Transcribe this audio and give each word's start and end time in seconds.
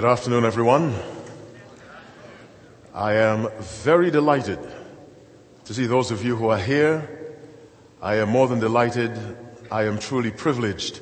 Good 0.00 0.08
afternoon, 0.08 0.46
everyone. 0.46 0.94
I 2.94 3.16
am 3.16 3.50
very 3.60 4.10
delighted 4.10 4.58
to 5.66 5.74
see 5.74 5.84
those 5.84 6.10
of 6.10 6.24
you 6.24 6.36
who 6.36 6.48
are 6.48 6.56
here. 6.56 7.36
I 8.00 8.14
am 8.14 8.30
more 8.30 8.48
than 8.48 8.60
delighted. 8.60 9.12
I 9.70 9.82
am 9.82 9.98
truly 9.98 10.30
privileged 10.30 11.00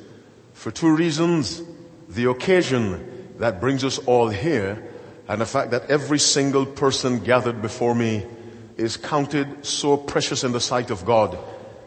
for 0.51 0.69
two 0.69 0.93
reasons. 0.93 1.63
The 2.09 2.29
occasion 2.29 3.37
that 3.37 3.61
brings 3.61 3.85
us 3.85 3.99
all 3.99 4.27
here 4.27 4.85
and 5.29 5.39
the 5.39 5.45
fact 5.45 5.71
that 5.71 5.89
every 5.89 6.19
single 6.19 6.65
person 6.65 7.19
gathered 7.23 7.61
before 7.61 7.95
me 7.95 8.25
is 8.75 8.97
counted 8.97 9.65
so 9.65 9.95
precious 9.95 10.43
in 10.43 10.51
the 10.51 10.59
sight 10.59 10.91
of 10.91 11.05
God 11.05 11.37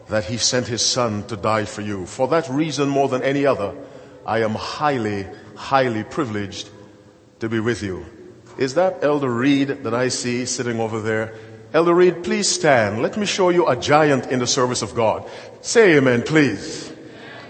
that 0.07 0.23
he 0.23 0.37
sent 0.37 0.65
his 0.65 0.81
son 0.81 1.27
to 1.27 1.37
die 1.37 1.65
for 1.65 1.81
you. 1.81 2.07
For 2.07 2.27
that 2.29 2.49
reason 2.49 2.89
more 2.89 3.07
than 3.07 3.21
any 3.21 3.45
other, 3.45 3.75
I 4.25 4.41
am 4.41 4.55
highly, 4.55 5.27
highly 5.53 6.03
privileged 6.05 6.71
to 7.43 7.49
be 7.49 7.59
with 7.59 7.83
you. 7.83 8.05
Is 8.57 8.75
that 8.75 9.03
Elder 9.03 9.29
Reed 9.29 9.83
that 9.83 9.93
I 9.93 10.07
see 10.07 10.45
sitting 10.45 10.79
over 10.79 11.01
there? 11.01 11.35
Elder 11.73 11.93
Reed, 11.93 12.23
please 12.23 12.47
stand. 12.47 13.01
Let 13.01 13.17
me 13.17 13.25
show 13.25 13.49
you 13.49 13.67
a 13.67 13.75
giant 13.75 14.31
in 14.31 14.39
the 14.39 14.47
service 14.47 14.81
of 14.81 14.95
God. 14.95 15.29
Say 15.59 15.97
amen, 15.97 16.23
please. 16.23 16.93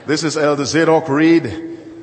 This 0.08 0.24
is 0.24 0.36
Elder 0.36 0.66
Zadok 0.66 1.08
Reed. 1.10 1.44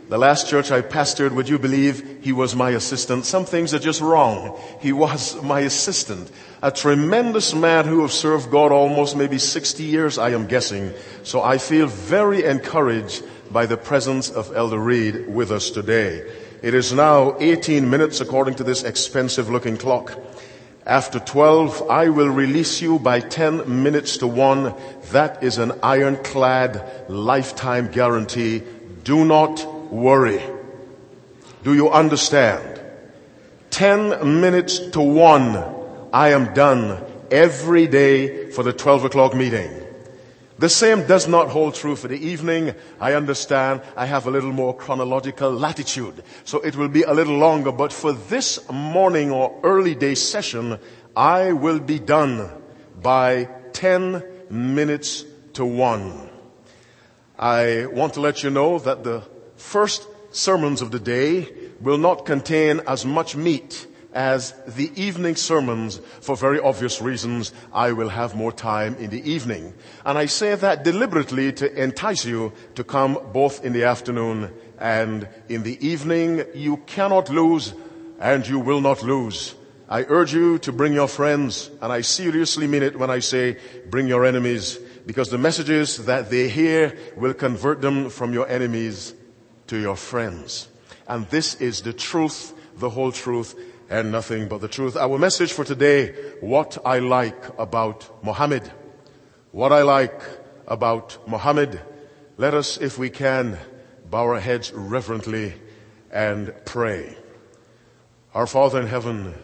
The 0.09 0.19
last 0.19 0.49
church 0.49 0.71
I 0.71 0.83
pastored, 0.83 1.33
would 1.33 1.49
you 1.49 1.59
believe 1.59 2.23
he 2.23 2.31
was 2.31 2.55
my 2.55 2.71
assistant? 2.71 3.25
Some 3.25 3.45
things 3.45 3.75
are 3.75 3.81
just 3.81 4.01
wrong. 4.01 4.57
He 4.81 4.93
was 4.93 5.43
my 5.43 5.61
assistant. 5.61 6.31
A 6.63 6.71
tremendous 6.71 7.55
man 7.55 7.87
who 7.87 8.03
have 8.03 8.13
served 8.13 8.53
God 8.53 8.71
almost 8.71 9.17
maybe 9.17 9.39
60 9.39 9.83
years, 9.83 10.17
I 10.17 10.31
am 10.31 10.47
guessing. 10.47 10.93
So 11.25 11.43
I 11.43 11.59
feel 11.59 11.89
very 11.89 12.45
encouraged 12.45 13.25
by 13.51 13.67
the 13.67 13.77
presence 13.77 14.31
of 14.31 14.55
Elder 14.55 14.79
Reed 14.79 15.29
with 15.29 15.51
us 15.51 15.71
today. 15.71 16.25
It 16.63 16.75
is 16.75 16.93
now 16.93 17.37
18 17.41 17.89
minutes 17.89 18.21
according 18.21 18.57
to 18.57 18.65
this 18.65 18.83
expensive 18.83 19.49
looking 19.49 19.79
clock. 19.79 20.19
After 20.87 21.19
12, 21.19 21.89
I 21.89 22.09
will 22.09 22.29
release 22.29 22.83
you 22.83 22.99
by 22.99 23.21
10 23.21 23.83
minutes 23.83 24.19
to 24.19 24.27
1. 24.27 24.75
That 25.13 25.43
is 25.43 25.59
an 25.59 25.73
ironclad 25.83 27.09
lifetime 27.09 27.91
guarantee. 27.91 28.63
Do 29.05 29.25
not 29.25 29.65
worry. 29.91 30.43
Do 31.63 31.75
you 31.75 31.91
understand? 31.91 32.81
10 33.71 34.41
minutes 34.41 34.79
to 34.91 35.01
1, 35.01 36.11
I 36.13 36.31
am 36.31 36.53
done 36.53 37.03
every 37.31 37.87
day 37.87 38.51
for 38.51 38.63
the 38.63 38.73
12 38.73 39.05
o'clock 39.05 39.35
meeting. 39.35 39.71
The 40.61 40.69
same 40.69 41.07
does 41.07 41.27
not 41.27 41.49
hold 41.49 41.75
true 41.75 41.97
for 41.97 42.09
the 42.09 42.19
evening. 42.21 42.75
I 43.01 43.15
understand 43.15 43.81
I 43.97 44.05
have 44.05 44.27
a 44.27 44.31
little 44.31 44.53
more 44.53 44.77
chronological 44.77 45.51
latitude. 45.51 46.23
So 46.45 46.61
it 46.61 46.77
will 46.77 46.89
be 46.89 47.03
a 47.03 47.15
little 47.15 47.39
longer, 47.39 47.73
but 47.73 47.95
for 47.95 48.13
this 48.13 48.61
morning 48.71 49.31
or 49.31 49.59
early 49.63 49.95
day 49.95 50.15
session, 50.15 50.79
I 51.17 51.53
will 51.53 51.81
be 51.81 51.99
done 51.99 52.51
by 53.01 53.49
10 53.73 54.23
minutes 54.51 55.25
to 55.55 55.65
1. 55.65 56.29
I 57.39 57.87
want 57.87 58.13
to 58.15 58.21
let 58.21 58.43
you 58.43 58.51
know 58.51 58.79
that 58.81 59.03
the 59.03 59.23
first 59.57 60.07
sermons 60.31 60.83
of 60.83 60.91
the 60.91 61.01
day 61.01 61.49
will 61.81 61.97
not 61.97 62.27
contain 62.27 62.81
as 62.87 63.07
much 63.07 63.35
meat 63.35 63.87
as 64.13 64.53
the 64.67 64.91
evening 65.01 65.37
sermons 65.37 66.01
for 66.21 66.37
very 66.37 66.59
obvious 66.61 67.01
reasons. 67.01 67.53
I 67.73 67.93
will 67.93 68.09
have 68.09 68.35
more 68.35 68.53
time 68.53 68.97
in 68.97 69.11
the 69.11 69.31
evening. 69.31 69.75
And 70.05 70.19
I 70.19 70.27
say 70.27 70.55
that 70.55 70.85
deliberately 70.85 71.53
to 71.55 71.83
entice 71.83 72.25
you 72.25 72.53
to 72.75 72.85
come 72.85 73.19
both 73.33 73.65
in 73.65 73.73
the 73.73 73.85
afternoon 73.85 74.53
and 74.79 75.29
in 75.49 75.63
the 75.63 75.85
evening. 75.87 76.45
You 76.55 76.79
cannot 76.79 77.31
lose 77.31 77.75
and 78.19 78.47
you 78.47 78.59
will 78.59 78.81
not 78.81 79.03
lose. 79.03 79.55
I 79.89 80.05
urge 80.05 80.33
you 80.33 80.59
to 80.61 80.73
bring 80.73 80.93
your 80.93 81.09
friends 81.09 81.71
and 81.83 81.93
I 81.93 82.03
seriously 82.03 82.67
mean 82.67 82.83
it 82.83 82.99
when 82.99 83.11
I 83.11 83.19
say 83.19 83.59
bring 83.91 84.07
your 84.07 84.25
enemies 84.25 84.79
because 85.07 85.31
the 85.31 85.39
messages 85.39 86.05
that 86.07 86.31
they 86.31 86.49
hear 86.49 86.97
will 87.17 87.35
convert 87.35 87.81
them 87.81 88.11
from 88.11 88.33
your 88.33 88.49
enemies 88.49 89.15
to 89.67 89.79
your 89.79 89.97
friends. 89.97 90.69
And 91.09 91.29
this 91.31 91.55
is 91.61 91.83
the 91.83 91.93
truth, 91.93 92.55
the 92.77 92.91
whole 92.91 93.11
truth, 93.11 93.57
and 93.91 94.13
nothing 94.13 94.47
but 94.47 94.61
the 94.61 94.69
truth. 94.69 94.97
Our 94.97 95.19
message 95.19 95.53
for 95.53 95.65
today, 95.65 96.13
what 96.41 96.79
I 96.85 97.01
like 97.01 97.59
about 97.59 98.25
Muhammad. 98.25 98.71
What 99.51 99.73
I 99.73 99.83
like 99.83 100.23
about 100.69 101.19
Muhammad. 101.27 101.81
Let 102.39 102.55
us, 102.55 102.79
if 102.79 102.99
we 102.99 103.11
can, 103.11 103.59
bow 104.09 104.23
our 104.23 104.41
heads 104.41 104.73
reverently 104.73 105.55
and 106.13 106.55
pray. 106.65 107.17
Our 108.33 108.47
Father 108.47 108.81
in 108.81 108.87
heaven, 108.87 109.35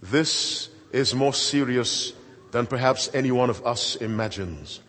this 0.00 0.70
is 0.90 1.14
more 1.14 1.34
serious 1.34 2.14
than 2.50 2.66
perhaps 2.66 3.10
any 3.12 3.30
one 3.30 3.50
of 3.50 3.64
us 3.66 3.96
imagines. 3.96 4.80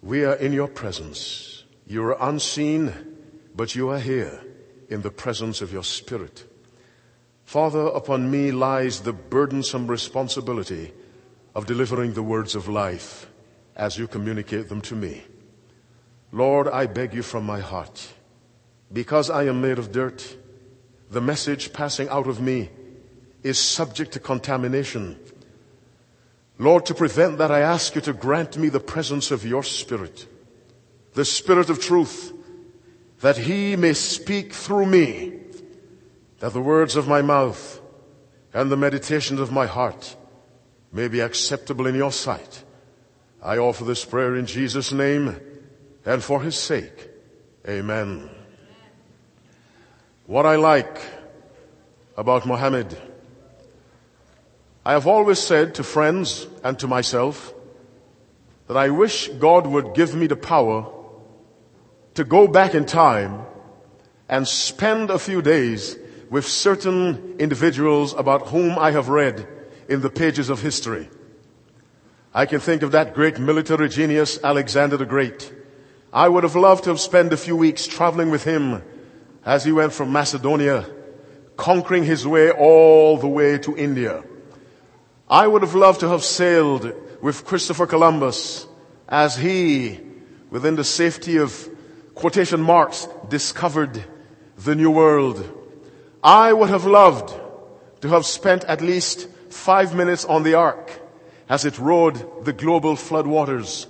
We 0.00 0.24
are 0.24 0.34
in 0.34 0.52
your 0.52 0.68
presence. 0.68 1.64
You 1.88 2.04
are 2.04 2.16
unseen, 2.20 2.92
but 3.56 3.74
you 3.74 3.88
are 3.88 3.98
here 3.98 4.44
in 4.88 5.02
the 5.02 5.10
presence 5.10 5.60
of 5.60 5.72
your 5.72 5.82
spirit. 5.82 6.44
Father, 7.52 7.88
upon 7.88 8.30
me 8.30 8.50
lies 8.50 9.00
the 9.00 9.12
burdensome 9.12 9.86
responsibility 9.86 10.90
of 11.54 11.66
delivering 11.66 12.14
the 12.14 12.22
words 12.22 12.54
of 12.54 12.66
life 12.66 13.26
as 13.76 13.98
you 13.98 14.08
communicate 14.08 14.70
them 14.70 14.80
to 14.80 14.96
me. 14.96 15.22
Lord, 16.32 16.66
I 16.66 16.86
beg 16.86 17.12
you 17.12 17.22
from 17.22 17.44
my 17.44 17.60
heart, 17.60 18.08
because 18.90 19.28
I 19.28 19.42
am 19.48 19.60
made 19.60 19.78
of 19.78 19.92
dirt, 19.92 20.34
the 21.10 21.20
message 21.20 21.74
passing 21.74 22.08
out 22.08 22.26
of 22.26 22.40
me 22.40 22.70
is 23.42 23.58
subject 23.58 24.12
to 24.12 24.18
contamination. 24.18 25.18
Lord, 26.58 26.86
to 26.86 26.94
prevent 26.94 27.36
that, 27.36 27.50
I 27.50 27.60
ask 27.60 27.94
you 27.94 28.00
to 28.00 28.14
grant 28.14 28.56
me 28.56 28.70
the 28.70 28.80
presence 28.80 29.30
of 29.30 29.44
your 29.44 29.62
spirit, 29.62 30.26
the 31.12 31.26
spirit 31.26 31.68
of 31.68 31.80
truth, 31.80 32.32
that 33.20 33.36
he 33.36 33.76
may 33.76 33.92
speak 33.92 34.54
through 34.54 34.86
me 34.86 35.41
that 36.42 36.52
the 36.52 36.60
words 36.60 36.96
of 36.96 37.06
my 37.06 37.22
mouth 37.22 37.80
and 38.52 38.68
the 38.68 38.76
meditations 38.76 39.38
of 39.38 39.52
my 39.52 39.64
heart 39.64 40.16
may 40.90 41.06
be 41.06 41.20
acceptable 41.20 41.86
in 41.86 41.94
your 41.94 42.10
sight. 42.10 42.64
I 43.40 43.58
offer 43.58 43.84
this 43.84 44.04
prayer 44.04 44.34
in 44.34 44.46
Jesus' 44.46 44.90
name 44.90 45.38
and 46.04 46.20
for 46.20 46.42
his 46.42 46.56
sake. 46.56 47.10
Amen. 47.68 48.28
What 50.26 50.44
I 50.44 50.56
like 50.56 51.00
about 52.16 52.44
Mohammed, 52.44 52.98
I 54.84 54.94
have 54.94 55.06
always 55.06 55.38
said 55.38 55.76
to 55.76 55.84
friends 55.84 56.48
and 56.64 56.76
to 56.80 56.88
myself 56.88 57.54
that 58.66 58.76
I 58.76 58.90
wish 58.90 59.28
God 59.28 59.68
would 59.68 59.94
give 59.94 60.16
me 60.16 60.26
the 60.26 60.34
power 60.34 60.92
to 62.14 62.24
go 62.24 62.48
back 62.48 62.74
in 62.74 62.84
time 62.84 63.42
and 64.28 64.48
spend 64.48 65.08
a 65.08 65.20
few 65.20 65.40
days 65.40 65.98
with 66.32 66.48
certain 66.48 67.36
individuals 67.38 68.14
about 68.14 68.48
whom 68.48 68.78
I 68.78 68.92
have 68.92 69.10
read 69.10 69.46
in 69.86 70.00
the 70.00 70.08
pages 70.08 70.48
of 70.48 70.62
history. 70.62 71.10
I 72.32 72.46
can 72.46 72.58
think 72.58 72.80
of 72.80 72.92
that 72.92 73.12
great 73.12 73.38
military 73.38 73.90
genius, 73.90 74.38
Alexander 74.42 74.96
the 74.96 75.04
Great. 75.04 75.52
I 76.10 76.30
would 76.30 76.42
have 76.44 76.56
loved 76.56 76.84
to 76.84 76.90
have 76.90 77.00
spent 77.00 77.34
a 77.34 77.36
few 77.36 77.54
weeks 77.54 77.86
traveling 77.86 78.30
with 78.30 78.44
him 78.44 78.82
as 79.44 79.62
he 79.62 79.72
went 79.72 79.92
from 79.92 80.10
Macedonia, 80.10 80.88
conquering 81.58 82.02
his 82.02 82.26
way 82.26 82.50
all 82.50 83.18
the 83.18 83.28
way 83.28 83.58
to 83.58 83.76
India. 83.76 84.24
I 85.28 85.46
would 85.46 85.60
have 85.60 85.74
loved 85.74 86.00
to 86.00 86.08
have 86.08 86.24
sailed 86.24 86.94
with 87.20 87.44
Christopher 87.44 87.86
Columbus 87.86 88.66
as 89.06 89.36
he, 89.36 90.00
within 90.48 90.76
the 90.76 90.84
safety 90.84 91.36
of 91.36 91.68
quotation 92.14 92.62
marks, 92.62 93.06
discovered 93.28 94.02
the 94.56 94.74
new 94.74 94.90
world. 94.90 95.58
I 96.22 96.52
would 96.52 96.70
have 96.70 96.86
loved 96.86 97.34
to 98.02 98.08
have 98.08 98.24
spent 98.24 98.64
at 98.64 98.80
least 98.80 99.28
five 99.50 99.94
minutes 99.94 100.24
on 100.24 100.42
the 100.42 100.54
ark 100.54 100.92
as 101.48 101.64
it 101.64 101.78
rode 101.78 102.44
the 102.44 102.52
global 102.52 102.94
floodwaters. 102.94 103.86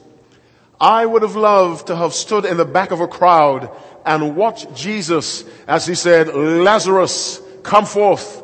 I 0.81 1.05
would 1.06 1.23
have 1.23 1.37
loved 1.37 1.88
to 1.88 1.96
have 1.96 2.14
stood 2.14 2.44
in 2.44 2.56
the 2.56 2.64
back 2.64 2.90
of 2.90 3.00
a 3.00 3.06
crowd 3.06 3.70
and 4.05 4.34
watched 4.34 4.75
Jesus 4.75 5.44
as 5.69 5.87
he 5.87 5.94
said, 5.94 6.34
Lazarus, 6.34 7.40
come 7.62 7.84
forth, 7.84 8.43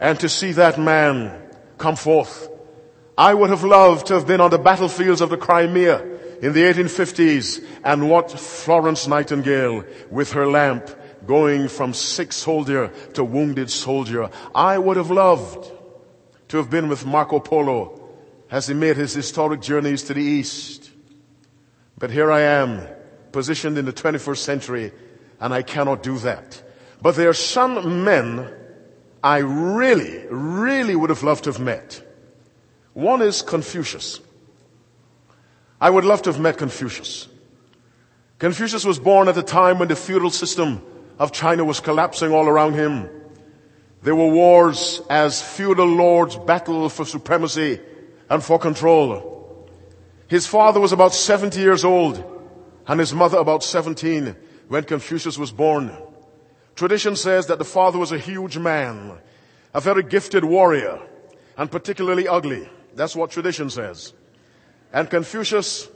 and 0.00 0.18
to 0.20 0.28
see 0.28 0.52
that 0.52 0.78
man 0.78 1.42
come 1.76 1.96
forth. 1.96 2.48
I 3.18 3.34
would 3.34 3.50
have 3.50 3.64
loved 3.64 4.06
to 4.06 4.14
have 4.14 4.26
been 4.26 4.40
on 4.40 4.50
the 4.50 4.58
battlefields 4.58 5.20
of 5.20 5.30
the 5.30 5.36
Crimea 5.36 5.98
in 6.40 6.52
the 6.52 6.62
1850s 6.62 7.64
and 7.84 8.08
watched 8.08 8.38
Florence 8.38 9.06
Nightingale 9.06 9.84
with 10.10 10.32
her 10.32 10.46
lamp 10.46 10.88
going 11.26 11.68
from 11.68 11.92
sick 11.92 12.32
soldier 12.32 12.88
to 13.14 13.24
wounded 13.24 13.70
soldier. 13.70 14.30
I 14.54 14.78
would 14.78 14.96
have 14.96 15.10
loved 15.10 15.70
to 16.48 16.56
have 16.56 16.70
been 16.70 16.88
with 16.88 17.06
Marco 17.06 17.40
Polo 17.40 18.00
as 18.50 18.68
he 18.68 18.74
made 18.74 18.96
his 18.96 19.14
historic 19.14 19.60
journeys 19.60 20.02
to 20.04 20.14
the 20.14 20.22
east. 20.22 20.90
But 21.98 22.10
here 22.10 22.30
I 22.30 22.40
am, 22.42 22.86
positioned 23.32 23.78
in 23.78 23.84
the 23.84 23.92
21st 23.92 24.38
century, 24.38 24.92
and 25.40 25.52
I 25.52 25.62
cannot 25.62 26.02
do 26.02 26.18
that. 26.18 26.62
But 27.02 27.16
there 27.16 27.28
are 27.28 27.34
some 27.34 28.04
men 28.04 28.50
I 29.22 29.38
really, 29.38 30.24
really 30.28 30.94
would 30.94 31.10
have 31.10 31.22
loved 31.22 31.44
to 31.44 31.50
have 31.50 31.60
met. 31.60 32.02
One 32.92 33.22
is 33.22 33.42
Confucius. 33.42 34.20
I 35.80 35.90
would 35.90 36.04
love 36.04 36.22
to 36.22 36.30
have 36.30 36.40
met 36.40 36.58
Confucius. 36.58 37.28
Confucius 38.38 38.84
was 38.84 38.98
born 38.98 39.28
at 39.28 39.36
a 39.36 39.42
time 39.42 39.78
when 39.78 39.88
the 39.88 39.96
feudal 39.96 40.30
system 40.30 40.82
of 41.18 41.32
China 41.32 41.64
was 41.64 41.80
collapsing 41.80 42.32
all 42.32 42.48
around 42.48 42.74
him. 42.74 43.08
There 44.02 44.14
were 44.14 44.28
wars 44.28 45.00
as 45.08 45.40
feudal 45.40 45.86
lords 45.86 46.36
battled 46.36 46.92
for 46.92 47.04
supremacy 47.04 47.80
and 48.28 48.42
for 48.42 48.58
control. 48.58 49.68
His 50.28 50.46
father 50.46 50.80
was 50.80 50.92
about 50.92 51.14
70 51.14 51.60
years 51.60 51.84
old 51.84 52.22
and 52.86 53.00
his 53.00 53.14
mother 53.14 53.38
about 53.38 53.62
17 53.62 54.36
when 54.68 54.84
Confucius 54.84 55.38
was 55.38 55.52
born. 55.52 55.96
Tradition 56.74 57.16
says 57.16 57.46
that 57.46 57.58
the 57.58 57.64
father 57.64 57.98
was 57.98 58.12
a 58.12 58.18
huge 58.18 58.58
man, 58.58 59.18
a 59.72 59.80
very 59.80 60.02
gifted 60.02 60.44
warrior, 60.44 61.00
and 61.56 61.70
particularly 61.70 62.26
ugly. 62.26 62.68
That's 62.94 63.14
what 63.14 63.30
tradition 63.30 63.70
says. 63.70 64.12
And 64.92 65.08
Confucius, 65.08 65.88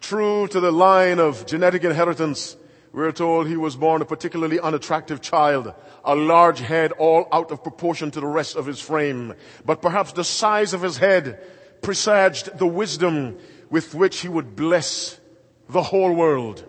true 0.00 0.48
to 0.48 0.60
the 0.60 0.72
line 0.72 1.18
of 1.18 1.46
genetic 1.46 1.84
inheritance, 1.84 2.56
we're 2.96 3.12
told 3.12 3.46
he 3.46 3.58
was 3.58 3.76
born 3.76 4.00
a 4.00 4.06
particularly 4.06 4.58
unattractive 4.58 5.20
child, 5.20 5.74
a 6.02 6.16
large 6.16 6.60
head 6.60 6.92
all 6.92 7.28
out 7.30 7.50
of 7.50 7.62
proportion 7.62 8.10
to 8.10 8.20
the 8.20 8.26
rest 8.26 8.56
of 8.56 8.64
his 8.64 8.80
frame. 8.80 9.34
But 9.66 9.82
perhaps 9.82 10.12
the 10.12 10.24
size 10.24 10.72
of 10.72 10.80
his 10.80 10.96
head 10.96 11.44
presaged 11.82 12.56
the 12.56 12.66
wisdom 12.66 13.36
with 13.68 13.94
which 13.94 14.20
he 14.20 14.30
would 14.30 14.56
bless 14.56 15.20
the 15.68 15.82
whole 15.82 16.14
world. 16.14 16.64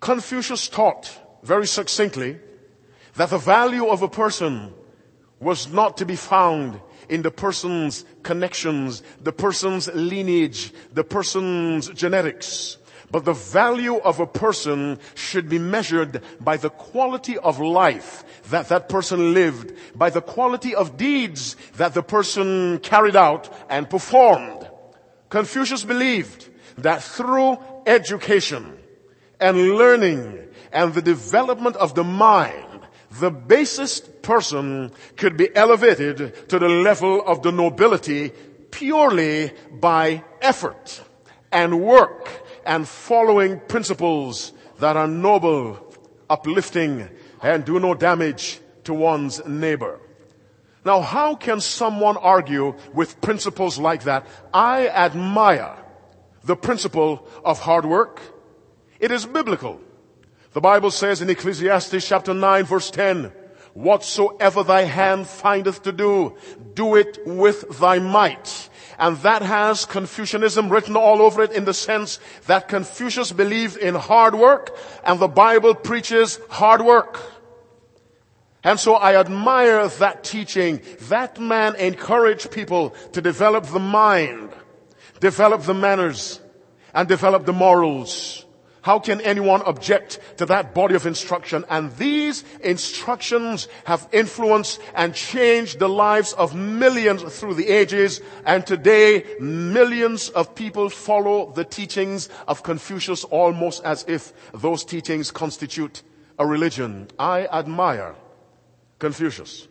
Confucius 0.00 0.68
taught 0.68 1.16
very 1.44 1.68
succinctly 1.68 2.40
that 3.14 3.30
the 3.30 3.38
value 3.38 3.86
of 3.86 4.02
a 4.02 4.08
person 4.08 4.74
was 5.38 5.68
not 5.68 5.98
to 5.98 6.06
be 6.06 6.16
found 6.16 6.80
in 7.08 7.22
the 7.22 7.30
person's 7.30 8.04
connections, 8.24 9.04
the 9.20 9.32
person's 9.32 9.86
lineage, 9.94 10.72
the 10.92 11.04
person's 11.04 11.88
genetics. 11.90 12.78
But 13.14 13.26
the 13.26 13.32
value 13.32 13.98
of 13.98 14.18
a 14.18 14.26
person 14.26 14.98
should 15.14 15.48
be 15.48 15.60
measured 15.60 16.20
by 16.40 16.56
the 16.56 16.68
quality 16.68 17.38
of 17.38 17.60
life 17.60 18.24
that 18.50 18.70
that 18.70 18.88
person 18.88 19.32
lived, 19.32 19.72
by 19.94 20.10
the 20.10 20.20
quality 20.20 20.74
of 20.74 20.96
deeds 20.96 21.54
that 21.76 21.94
the 21.94 22.02
person 22.02 22.80
carried 22.80 23.14
out 23.14 23.48
and 23.70 23.88
performed. 23.88 24.68
Confucius 25.28 25.84
believed 25.84 26.48
that 26.78 27.04
through 27.04 27.58
education 27.86 28.76
and 29.38 29.76
learning 29.76 30.48
and 30.72 30.92
the 30.92 31.02
development 31.02 31.76
of 31.76 31.94
the 31.94 32.02
mind, 32.02 32.80
the 33.20 33.30
basest 33.30 34.22
person 34.22 34.90
could 35.16 35.36
be 35.36 35.54
elevated 35.54 36.48
to 36.48 36.58
the 36.58 36.68
level 36.68 37.22
of 37.24 37.42
the 37.44 37.52
nobility 37.52 38.32
purely 38.72 39.52
by 39.70 40.24
effort 40.42 41.00
and 41.52 41.80
work 41.80 42.43
and 42.66 42.88
following 42.88 43.60
principles 43.60 44.52
that 44.78 44.96
are 44.96 45.08
noble, 45.08 45.94
uplifting, 46.28 47.08
and 47.42 47.64
do 47.64 47.78
no 47.78 47.94
damage 47.94 48.60
to 48.84 48.94
one's 48.94 49.44
neighbor. 49.46 50.00
Now, 50.84 51.00
how 51.00 51.34
can 51.34 51.60
someone 51.60 52.16
argue 52.16 52.74
with 52.92 53.20
principles 53.20 53.78
like 53.78 54.04
that? 54.04 54.26
I 54.52 54.88
admire 54.88 55.76
the 56.44 56.56
principle 56.56 57.26
of 57.44 57.58
hard 57.58 57.86
work. 57.86 58.20
It 59.00 59.10
is 59.10 59.24
biblical. 59.24 59.80
The 60.52 60.60
Bible 60.60 60.90
says 60.90 61.22
in 61.22 61.30
Ecclesiastes 61.30 62.06
chapter 62.06 62.34
9 62.34 62.64
verse 62.64 62.90
10, 62.90 63.32
whatsoever 63.72 64.62
thy 64.62 64.82
hand 64.82 65.26
findeth 65.26 65.82
to 65.82 65.92
do, 65.92 66.36
do 66.74 66.96
it 66.96 67.18
with 67.26 67.78
thy 67.80 67.98
might. 67.98 68.68
And 68.98 69.16
that 69.18 69.42
has 69.42 69.84
Confucianism 69.84 70.68
written 70.68 70.96
all 70.96 71.20
over 71.20 71.42
it 71.42 71.52
in 71.52 71.64
the 71.64 71.74
sense 71.74 72.20
that 72.46 72.68
Confucius 72.68 73.32
believed 73.32 73.76
in 73.76 73.94
hard 73.94 74.34
work 74.34 74.76
and 75.04 75.18
the 75.18 75.28
Bible 75.28 75.74
preaches 75.74 76.38
hard 76.48 76.82
work. 76.82 77.20
And 78.62 78.80
so 78.80 78.94
I 78.94 79.20
admire 79.20 79.86
that 79.86 80.24
teaching. 80.24 80.80
That 81.08 81.38
man 81.38 81.76
encouraged 81.76 82.50
people 82.50 82.90
to 83.12 83.20
develop 83.20 83.66
the 83.66 83.78
mind, 83.78 84.50
develop 85.20 85.62
the 85.62 85.74
manners, 85.74 86.40
and 86.94 87.06
develop 87.06 87.44
the 87.44 87.52
morals. 87.52 88.43
How 88.84 88.98
can 88.98 89.22
anyone 89.22 89.62
object 89.62 90.20
to 90.36 90.44
that 90.44 90.74
body 90.74 90.94
of 90.94 91.06
instruction? 91.06 91.64
And 91.70 91.90
these 91.96 92.44
instructions 92.60 93.66
have 93.84 94.06
influenced 94.12 94.78
and 94.94 95.14
changed 95.14 95.78
the 95.78 95.88
lives 95.88 96.34
of 96.34 96.54
millions 96.54 97.22
through 97.22 97.54
the 97.54 97.66
ages. 97.66 98.20
And 98.44 98.66
today, 98.66 99.24
millions 99.40 100.28
of 100.28 100.54
people 100.54 100.90
follow 100.90 101.50
the 101.52 101.64
teachings 101.64 102.28
of 102.46 102.62
Confucius 102.62 103.24
almost 103.24 103.82
as 103.84 104.04
if 104.06 104.34
those 104.52 104.84
teachings 104.84 105.30
constitute 105.30 106.02
a 106.38 106.46
religion. 106.46 107.08
I 107.18 107.46
admire 107.46 108.14
Confucius. 108.98 109.66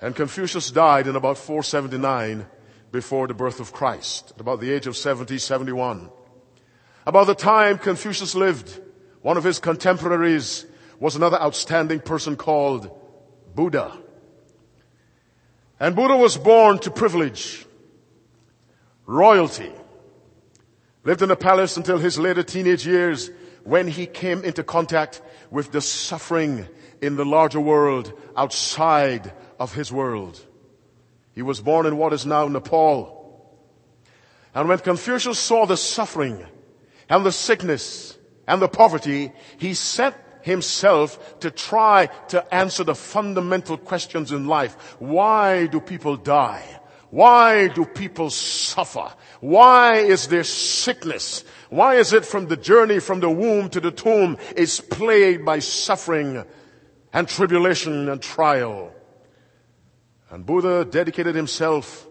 And 0.00 0.14
Confucius 0.14 0.70
died 0.70 1.08
in 1.08 1.16
about 1.16 1.36
479 1.36 2.46
before 2.92 3.26
the 3.26 3.34
birth 3.34 3.58
of 3.58 3.72
Christ, 3.72 4.30
at 4.36 4.40
about 4.40 4.60
the 4.60 4.70
age 4.70 4.86
of 4.86 4.96
70, 4.96 5.36
71. 5.38 6.10
About 7.06 7.28
the 7.28 7.34
time 7.34 7.78
Confucius 7.78 8.34
lived, 8.34 8.80
one 9.22 9.36
of 9.36 9.44
his 9.44 9.60
contemporaries 9.60 10.66
was 10.98 11.14
another 11.14 11.40
outstanding 11.40 12.00
person 12.00 12.36
called 12.36 12.90
Buddha. 13.54 13.96
And 15.78 15.94
Buddha 15.94 16.16
was 16.16 16.36
born 16.36 16.80
to 16.80 16.90
privilege, 16.90 17.64
royalty, 19.06 19.70
lived 21.04 21.22
in 21.22 21.30
a 21.30 21.36
palace 21.36 21.76
until 21.76 21.98
his 21.98 22.18
later 22.18 22.42
teenage 22.42 22.84
years 22.84 23.30
when 23.62 23.86
he 23.86 24.06
came 24.06 24.42
into 24.42 24.64
contact 24.64 25.22
with 25.50 25.70
the 25.70 25.80
suffering 25.80 26.66
in 27.00 27.14
the 27.14 27.24
larger 27.24 27.60
world 27.60 28.12
outside 28.36 29.32
of 29.60 29.74
his 29.74 29.92
world. 29.92 30.44
He 31.34 31.42
was 31.42 31.60
born 31.60 31.86
in 31.86 31.98
what 31.98 32.12
is 32.12 32.26
now 32.26 32.48
Nepal. 32.48 33.12
And 34.54 34.68
when 34.68 34.78
Confucius 34.78 35.38
saw 35.38 35.66
the 35.66 35.76
suffering 35.76 36.44
and 37.08 37.24
the 37.24 37.32
sickness 37.32 38.18
and 38.46 38.60
the 38.60 38.68
poverty, 38.68 39.32
he 39.58 39.74
set 39.74 40.40
himself 40.42 41.40
to 41.40 41.50
try 41.50 42.06
to 42.28 42.54
answer 42.54 42.84
the 42.84 42.94
fundamental 42.94 43.76
questions 43.76 44.30
in 44.32 44.46
life. 44.46 44.96
Why 45.00 45.66
do 45.66 45.80
people 45.80 46.16
die? 46.16 46.80
Why 47.10 47.68
do 47.68 47.84
people 47.84 48.30
suffer? 48.30 49.12
Why 49.40 49.96
is 49.96 50.28
there 50.28 50.44
sickness? 50.44 51.44
Why 51.68 51.96
is 51.96 52.12
it 52.12 52.24
from 52.24 52.46
the 52.46 52.56
journey 52.56 53.00
from 53.00 53.20
the 53.20 53.30
womb 53.30 53.70
to 53.70 53.80
the 53.80 53.90
tomb 53.90 54.38
is 54.56 54.80
plagued 54.80 55.44
by 55.44 55.60
suffering 55.60 56.44
and 57.12 57.28
tribulation 57.28 58.08
and 58.08 58.20
trial? 58.20 58.92
And 60.30 60.44
Buddha 60.44 60.84
dedicated 60.84 61.34
himself 61.34 62.06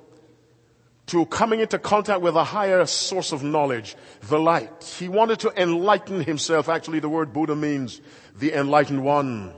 to 1.07 1.25
coming 1.27 1.59
into 1.59 1.77
contact 1.77 2.21
with 2.21 2.35
a 2.35 2.43
higher 2.43 2.85
source 2.85 3.31
of 3.31 3.43
knowledge, 3.43 3.95
the 4.21 4.39
light. 4.39 4.95
He 4.97 5.07
wanted 5.07 5.39
to 5.41 5.61
enlighten 5.61 6.21
himself. 6.21 6.67
Actually, 6.67 6.99
the 6.99 7.09
word 7.09 7.31
Buddha 7.31 7.55
means 7.55 8.01
the 8.35 8.53
enlightened 8.53 9.03
one. 9.03 9.53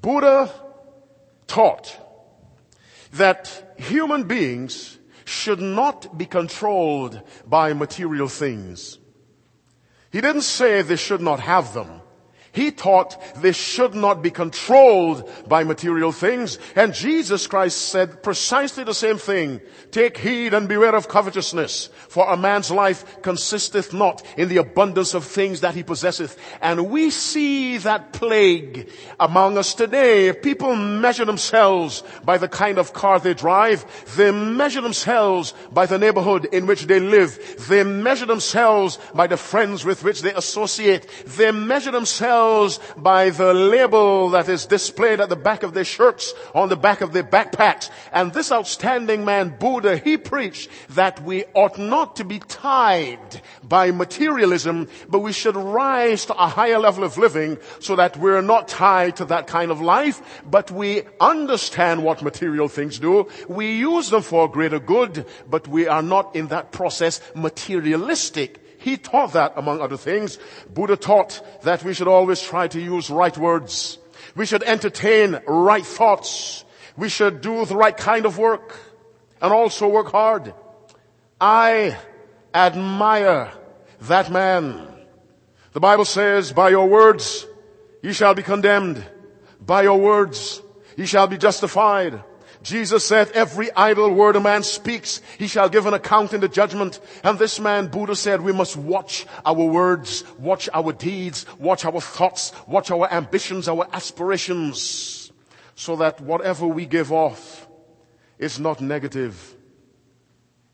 Buddha 0.00 0.52
taught 1.46 1.98
that 3.14 3.74
human 3.76 4.24
beings 4.24 4.98
should 5.24 5.60
not 5.60 6.16
be 6.16 6.26
controlled 6.26 7.20
by 7.46 7.72
material 7.72 8.28
things. 8.28 8.98
He 10.10 10.20
didn't 10.20 10.42
say 10.42 10.82
they 10.82 10.96
should 10.96 11.20
not 11.20 11.40
have 11.40 11.74
them. 11.74 12.02
He 12.52 12.70
taught 12.70 13.16
they 13.40 13.52
should 13.52 13.94
not 13.94 14.22
be 14.22 14.30
controlled 14.30 15.28
by 15.48 15.64
material 15.64 16.12
things. 16.12 16.58
And 16.76 16.92
Jesus 16.92 17.46
Christ 17.46 17.78
said 17.78 18.22
precisely 18.22 18.84
the 18.84 18.92
same 18.92 19.16
thing. 19.16 19.62
Take 19.90 20.18
heed 20.18 20.52
and 20.52 20.68
beware 20.68 20.94
of 20.94 21.08
covetousness, 21.08 21.88
for 22.08 22.30
a 22.30 22.36
man's 22.36 22.70
life 22.70 23.22
consisteth 23.22 23.94
not 23.94 24.22
in 24.36 24.50
the 24.50 24.58
abundance 24.58 25.14
of 25.14 25.24
things 25.24 25.62
that 25.62 25.74
he 25.74 25.82
possesseth. 25.82 26.38
And 26.60 26.90
we 26.90 27.08
see 27.08 27.78
that 27.78 28.12
plague 28.12 28.90
among 29.18 29.56
us 29.56 29.72
today. 29.72 30.34
People 30.34 30.76
measure 30.76 31.24
themselves 31.24 32.02
by 32.22 32.36
the 32.36 32.48
kind 32.48 32.76
of 32.76 32.92
car 32.92 33.18
they 33.18 33.32
drive. 33.32 33.86
They 34.16 34.30
measure 34.30 34.82
themselves 34.82 35.54
by 35.72 35.86
the 35.86 35.98
neighborhood 35.98 36.48
in 36.52 36.66
which 36.66 36.84
they 36.84 37.00
live. 37.00 37.38
They 37.70 37.82
measure 37.82 38.26
themselves 38.26 38.98
by 39.14 39.26
the 39.26 39.38
friends 39.38 39.86
with 39.86 40.04
which 40.04 40.20
they 40.20 40.34
associate. 40.34 41.06
They 41.24 41.50
measure 41.50 41.90
themselves 41.90 42.41
by 42.96 43.30
the 43.30 43.54
label 43.54 44.30
that 44.30 44.48
is 44.48 44.66
displayed 44.66 45.20
at 45.20 45.28
the 45.28 45.36
back 45.36 45.62
of 45.62 45.74
their 45.74 45.84
shirts, 45.84 46.34
on 46.54 46.68
the 46.68 46.76
back 46.76 47.00
of 47.00 47.12
their 47.12 47.24
backpacks. 47.24 47.90
And 48.12 48.32
this 48.32 48.50
outstanding 48.50 49.24
man, 49.24 49.56
Buddha, 49.58 49.96
he 49.96 50.16
preached 50.16 50.68
that 50.90 51.22
we 51.22 51.44
ought 51.54 51.78
not 51.78 52.16
to 52.16 52.24
be 52.24 52.38
tied 52.38 53.40
by 53.62 53.90
materialism, 53.90 54.88
but 55.08 55.20
we 55.20 55.32
should 55.32 55.56
rise 55.56 56.26
to 56.26 56.34
a 56.34 56.48
higher 56.48 56.78
level 56.78 57.04
of 57.04 57.18
living 57.18 57.58
so 57.80 57.96
that 57.96 58.16
we're 58.16 58.42
not 58.42 58.68
tied 58.68 59.16
to 59.16 59.24
that 59.26 59.46
kind 59.46 59.70
of 59.70 59.80
life, 59.80 60.42
but 60.48 60.70
we 60.70 61.02
understand 61.20 62.02
what 62.02 62.22
material 62.22 62.68
things 62.68 62.98
do. 62.98 63.28
We 63.48 63.76
use 63.76 64.10
them 64.10 64.22
for 64.22 64.50
greater 64.50 64.80
good, 64.80 65.26
but 65.48 65.68
we 65.68 65.86
are 65.86 66.02
not 66.02 66.34
in 66.36 66.48
that 66.48 66.72
process 66.72 67.20
materialistic. 67.34 68.61
He 68.82 68.96
taught 68.96 69.34
that 69.34 69.52
among 69.56 69.80
other 69.80 69.96
things. 69.96 70.38
Buddha 70.68 70.96
taught 70.96 71.40
that 71.62 71.84
we 71.84 71.94
should 71.94 72.08
always 72.08 72.42
try 72.42 72.66
to 72.68 72.80
use 72.80 73.10
right 73.10 73.36
words. 73.38 73.98
We 74.34 74.44
should 74.44 74.64
entertain 74.64 75.40
right 75.46 75.86
thoughts. 75.86 76.64
We 76.96 77.08
should 77.08 77.40
do 77.40 77.64
the 77.64 77.76
right 77.76 77.96
kind 77.96 78.26
of 78.26 78.38
work 78.38 78.76
and 79.40 79.52
also 79.52 79.88
work 79.88 80.10
hard. 80.10 80.52
I 81.40 81.96
admire 82.52 83.52
that 84.02 84.30
man. 84.30 84.88
The 85.72 85.80
Bible 85.80 86.04
says, 86.04 86.52
by 86.52 86.70
your 86.70 86.88
words, 86.88 87.46
ye 88.02 88.12
shall 88.12 88.34
be 88.34 88.42
condemned. 88.42 89.04
By 89.60 89.82
your 89.82 89.98
words, 89.98 90.60
ye 90.96 91.06
shall 91.06 91.28
be 91.28 91.38
justified. 91.38 92.22
Jesus 92.62 93.04
said, 93.04 93.30
every 93.32 93.72
idle 93.72 94.14
word 94.14 94.36
a 94.36 94.40
man 94.40 94.62
speaks, 94.62 95.20
he 95.38 95.46
shall 95.48 95.68
give 95.68 95.86
an 95.86 95.94
account 95.94 96.32
in 96.32 96.40
the 96.40 96.48
judgment. 96.48 97.00
And 97.24 97.38
this 97.38 97.58
man, 97.58 97.88
Buddha 97.88 98.14
said, 98.14 98.40
we 98.40 98.52
must 98.52 98.76
watch 98.76 99.26
our 99.44 99.54
words, 99.54 100.24
watch 100.38 100.68
our 100.72 100.92
deeds, 100.92 101.44
watch 101.58 101.84
our 101.84 102.00
thoughts, 102.00 102.52
watch 102.66 102.90
our 102.90 103.12
ambitions, 103.12 103.68
our 103.68 103.88
aspirations, 103.92 105.32
so 105.74 105.96
that 105.96 106.20
whatever 106.20 106.66
we 106.66 106.86
give 106.86 107.10
off 107.10 107.66
is 108.38 108.60
not 108.60 108.80
negative, 108.80 109.56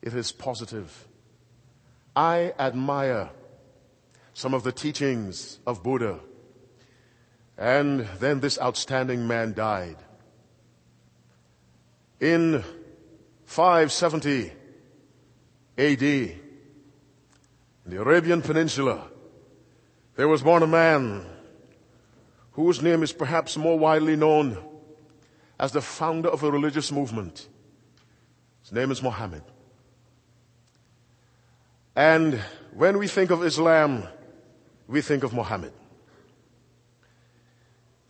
it 0.03 0.13
is 0.15 0.31
positive. 0.31 1.09
I 2.15 2.53
admire 2.59 3.31
some 4.35 4.53
of 4.53 4.63
the 4.63 4.73
teachings 4.73 5.59
of 5.67 5.83
Buddha. 5.83 6.21
And 7.57 8.01
then 8.21 8.41
this 8.41 8.59
outstanding 8.61 9.27
man 9.27 9.53
died. 9.55 9.97
In 12.21 12.65
570 13.45 14.53
AD, 15.79 16.03
in 16.03 16.41
the 17.87 18.01
Arabian 18.01 18.43
Peninsula, 18.43 19.09
there 20.17 20.27
was 20.27 20.43
born 20.43 20.65
a 20.65 20.67
man 20.67 21.25
whose 22.53 22.83
name 22.83 23.05
is 23.05 23.13
perhaps 23.13 23.57
more 23.57 23.79
widely 23.79 24.17
known 24.17 24.59
as 25.61 25.71
the 25.71 25.81
founder 25.81 26.29
of 26.29 26.43
a 26.43 26.51
religious 26.51 26.91
movement. 26.91 27.47
His 28.63 28.73
name 28.73 28.91
is 28.91 29.01
Muhammad. 29.01 29.43
And 31.95 32.41
when 32.73 32.99
we 32.99 33.07
think 33.07 33.31
of 33.31 33.45
Islam, 33.45 34.09
we 34.89 35.03
think 35.03 35.23
of 35.23 35.33
Muhammad. 35.33 35.73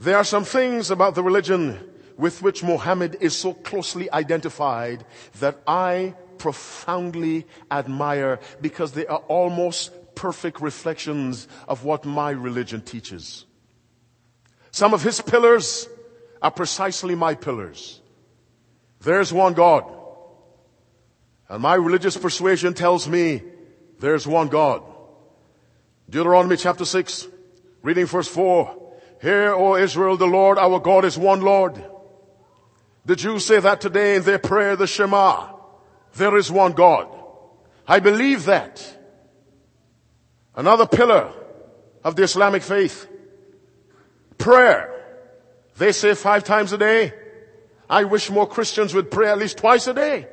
There 0.00 0.16
are 0.16 0.24
some 0.24 0.44
things 0.44 0.90
about 0.90 1.14
the 1.14 1.22
religion 1.22 1.78
with 2.18 2.42
which 2.42 2.62
Muhammad 2.64 3.16
is 3.20 3.34
so 3.34 3.54
closely 3.54 4.10
identified 4.10 5.06
that 5.38 5.56
I 5.66 6.14
profoundly 6.36 7.46
admire 7.70 8.40
because 8.60 8.92
they 8.92 9.06
are 9.06 9.22
almost 9.28 9.92
perfect 10.14 10.60
reflections 10.60 11.46
of 11.68 11.84
what 11.84 12.04
my 12.04 12.30
religion 12.30 12.82
teaches. 12.82 13.46
Some 14.72 14.92
of 14.92 15.02
his 15.02 15.20
pillars 15.20 15.88
are 16.42 16.50
precisely 16.50 17.14
my 17.14 17.34
pillars. 17.34 18.00
There's 19.00 19.32
one 19.32 19.54
God. 19.54 19.84
And 21.48 21.62
my 21.62 21.76
religious 21.76 22.16
persuasion 22.16 22.74
tells 22.74 23.08
me 23.08 23.42
there's 24.00 24.26
one 24.26 24.48
God. 24.48 24.82
Deuteronomy 26.10 26.56
chapter 26.56 26.84
6, 26.84 27.28
reading 27.82 28.06
verse 28.06 28.28
4. 28.28 28.74
Hear, 29.22 29.54
O 29.54 29.76
Israel, 29.76 30.16
the 30.16 30.26
Lord 30.26 30.58
our 30.58 30.80
God 30.80 31.04
is 31.04 31.16
one 31.16 31.42
Lord. 31.42 31.82
The 33.08 33.16
Jews 33.16 33.46
say 33.46 33.58
that 33.58 33.80
today 33.80 34.16
in 34.16 34.22
their 34.24 34.38
prayer, 34.38 34.76
the 34.76 34.86
Shema. 34.86 35.54
There 36.16 36.36
is 36.36 36.52
one 36.52 36.72
God. 36.72 37.08
I 37.86 38.00
believe 38.00 38.44
that. 38.44 38.84
Another 40.54 40.86
pillar 40.86 41.32
of 42.04 42.16
the 42.16 42.24
Islamic 42.24 42.62
faith. 42.62 43.08
Prayer. 44.36 44.94
They 45.78 45.92
say 45.92 46.12
five 46.12 46.44
times 46.44 46.74
a 46.74 46.76
day. 46.76 47.14
I 47.88 48.04
wish 48.04 48.28
more 48.28 48.46
Christians 48.46 48.92
would 48.92 49.10
pray 49.10 49.30
at 49.30 49.38
least 49.38 49.56
twice 49.56 49.86
a 49.86 49.94
day. 49.94 50.28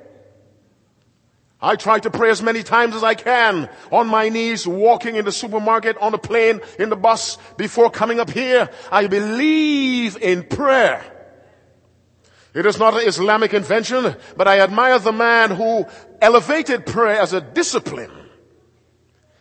I 1.62 1.78
try 1.78 2.00
to 2.00 2.12
pray 2.12 2.30
as 2.30 2.42
many 2.42 2.62
times 2.62 2.94
as 2.94 3.06
I 3.06 3.14
can 3.14 3.70
on 3.90 4.08
my 4.08 4.28
knees, 4.28 4.68
walking 4.68 5.16
in 5.16 5.24
the 5.24 5.32
supermarket, 5.32 5.96
on 6.00 6.12
the 6.12 6.18
plane, 6.18 6.60
in 6.78 6.90
the 6.90 6.98
bus, 6.98 7.38
before 7.56 7.90
coming 7.90 8.20
up 8.20 8.30
here. 8.30 8.70
I 8.92 9.08
believe 9.08 10.18
in 10.18 10.44
prayer. 10.44 11.15
It 12.56 12.66
is 12.66 12.80
not 12.80 12.94
an 12.94 13.06
Islamic 13.06 13.54
invention, 13.54 14.16
but 14.38 14.48
I 14.48 14.62
admire 14.62 14.98
the 14.98 15.12
man 15.12 15.52
who 15.52 15.86
elevated 16.22 16.86
prayer 16.86 17.20
as 17.20 17.34
a 17.34 17.42
discipline. 17.42 18.12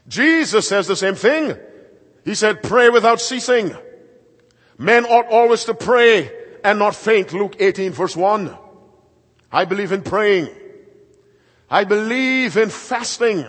Jesus 0.08 0.66
says 0.66 0.88
the 0.88 0.96
same 0.96 1.14
thing. 1.14 1.56
He 2.24 2.34
said, 2.34 2.62
pray 2.62 2.90
without 2.90 3.20
ceasing. 3.20 3.74
Men 4.76 5.04
ought 5.04 5.28
always 5.28 5.64
to 5.66 5.74
pray 5.74 6.28
and 6.64 6.80
not 6.80 6.96
faint. 6.96 7.32
Luke 7.32 7.54
18 7.60 7.92
verse 7.92 8.16
1. 8.16 8.58
I 9.52 9.64
believe 9.64 9.92
in 9.92 10.02
praying. 10.02 10.48
I 11.70 11.84
believe 11.84 12.56
in 12.56 12.68
fasting. 12.68 13.46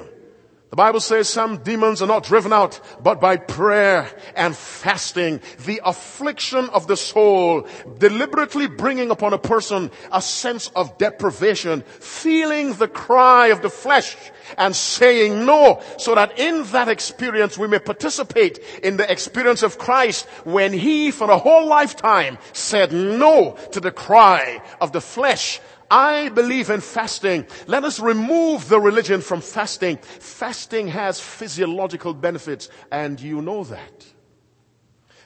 The 0.75 0.83
Bible 0.83 0.99
says 0.99 1.29
some 1.29 1.59
demons 1.59 2.01
are 2.01 2.05
not 2.05 2.25
driven 2.25 2.51
out, 2.51 2.81
but 3.01 3.21
by 3.21 3.37
prayer 3.37 4.11
and 4.35 4.53
fasting. 4.53 5.39
The 5.63 5.79
affliction 5.85 6.67
of 6.67 6.85
the 6.87 6.97
soul, 6.97 7.65
deliberately 7.97 8.67
bringing 8.67 9.09
upon 9.09 9.31
a 9.31 9.37
person 9.37 9.89
a 10.11 10.21
sense 10.21 10.69
of 10.75 10.97
deprivation, 10.97 11.83
feeling 12.01 12.73
the 12.73 12.89
cry 12.89 13.47
of 13.47 13.61
the 13.61 13.69
flesh 13.69 14.17
and 14.57 14.75
saying 14.75 15.45
no, 15.45 15.81
so 15.97 16.13
that 16.13 16.37
in 16.37 16.63
that 16.73 16.89
experience 16.89 17.57
we 17.57 17.69
may 17.69 17.79
participate 17.79 18.59
in 18.83 18.97
the 18.97 19.09
experience 19.09 19.63
of 19.63 19.77
Christ 19.77 20.25
when 20.43 20.73
he 20.73 21.09
for 21.09 21.31
a 21.31 21.37
whole 21.37 21.67
lifetime 21.67 22.37
said 22.51 22.91
no 22.91 23.57
to 23.71 23.79
the 23.79 23.93
cry 23.93 24.61
of 24.81 24.91
the 24.91 24.99
flesh 24.99 25.61
I 25.89 26.29
believe 26.29 26.69
in 26.69 26.81
fasting. 26.81 27.45
Let 27.67 27.83
us 27.83 27.99
remove 27.99 28.69
the 28.69 28.79
religion 28.79 29.21
from 29.21 29.41
fasting. 29.41 29.97
Fasting 29.97 30.87
has 30.87 31.19
physiological 31.19 32.13
benefits 32.13 32.69
and 32.91 33.19
you 33.19 33.41
know 33.41 33.63
that. 33.65 34.05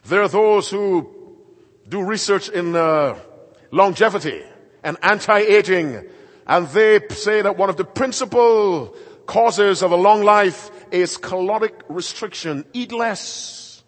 There 0.05 0.21
are 0.21 0.29
those 0.29 0.69
who 0.69 1.09
do 1.87 2.01
research 2.03 2.49
in 2.49 2.75
uh, 2.75 3.17
longevity 3.71 4.43
and 4.83 4.97
anti-aging 5.01 6.07
and 6.47 6.67
they 6.69 6.99
say 7.09 7.41
that 7.41 7.57
one 7.57 7.69
of 7.69 7.77
the 7.77 7.85
principal 7.85 8.95
causes 9.27 9.83
of 9.83 9.91
a 9.91 9.95
long 9.95 10.23
life 10.23 10.71
is 10.91 11.17
caloric 11.17 11.75
restriction. 11.87 12.65
Eat 12.73 12.91
less. 12.91 13.83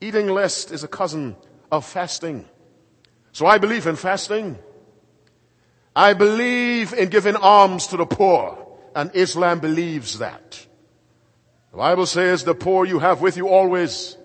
Eating 0.00 0.28
less 0.28 0.70
is 0.70 0.84
a 0.84 0.88
cousin 0.88 1.36
of 1.72 1.84
fasting. 1.84 2.44
So 3.32 3.46
I 3.46 3.58
believe 3.58 3.86
in 3.86 3.96
fasting. 3.96 4.58
I 5.96 6.12
believe 6.12 6.92
in 6.92 7.08
giving 7.08 7.36
alms 7.36 7.86
to 7.86 7.96
the 7.96 8.04
poor, 8.04 8.58
and 8.94 9.10
Islam 9.14 9.60
believes 9.60 10.18
that. 10.18 10.66
The 11.70 11.78
Bible 11.78 12.04
says 12.04 12.44
the 12.44 12.54
poor 12.54 12.84
you 12.84 12.98
have 12.98 13.22
with 13.22 13.38
you 13.38 13.48
always. 13.48 14.18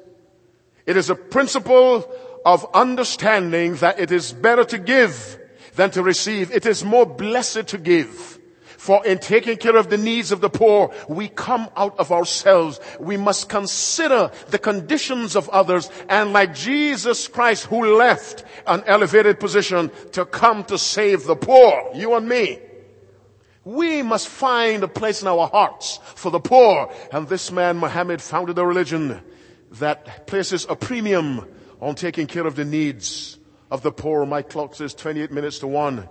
It 0.86 0.98
is 0.98 1.10
a 1.10 1.16
principle 1.16 2.14
of 2.46 2.68
understanding 2.74 3.76
that 3.76 4.02
it 4.02 4.12
is 4.12 4.34
better 4.34 4.66
to 4.66 4.78
give 4.78 5.40
than 5.76 5.92
to 5.92 6.04
receive. 6.04 6.52
It 6.52 6.66
is 6.66 6.84
more 6.84 7.06
blessed 7.06 7.68
to 7.68 7.78
give. 7.78 8.38
For 8.82 9.06
in 9.06 9.20
taking 9.20 9.58
care 9.58 9.76
of 9.76 9.92
the 9.92 9.98
needs 10.00 10.32
of 10.32 10.42
the 10.42 10.50
poor, 10.50 10.92
we 11.08 11.28
come 11.28 11.70
out 11.78 12.00
of 12.00 12.12
ourselves. 12.12 12.80
We 13.00 13.16
must 13.16 13.48
consider 13.48 14.32
the 14.48 14.58
conditions 14.58 15.36
of 15.36 15.48
others 15.50 15.92
and 16.10 16.34
like 16.34 16.56
Jesus 16.56 17.28
Christ 17.28 17.66
who 17.68 17.96
left 17.96 18.44
an 18.66 18.82
elevated 18.88 19.40
position 19.40 19.92
to 20.14 20.26
come 20.26 20.64
to 20.64 20.80
save 20.80 21.26
the 21.26 21.36
poor, 21.36 21.92
you 21.94 22.16
and 22.16 22.28
me. 22.28 22.58
We 23.66 24.02
must 24.02 24.28
find 24.28 24.82
a 24.82 24.88
place 24.88 25.22
in 25.22 25.28
our 25.28 25.48
hearts 25.48 26.00
for 26.16 26.32
the 26.32 26.40
poor. 26.40 26.92
And 27.14 27.30
this 27.30 27.52
man, 27.52 27.78
Muhammad, 27.78 28.20
founded 28.20 28.58
a 28.58 28.66
religion 28.66 29.22
that 29.74 30.26
places 30.26 30.66
a 30.68 30.76
premium 30.76 31.48
on 31.82 31.94
taking 31.94 32.26
care 32.26 32.48
of 32.48 32.56
the 32.56 32.66
needs 32.66 33.38
of 33.70 33.84
the 33.84 33.92
poor. 33.92 34.26
My 34.26 34.42
clock 34.42 34.74
says 34.74 34.96
28 34.96 35.32
minutes 35.32 35.60
to 35.60 35.68
one. 35.68 36.10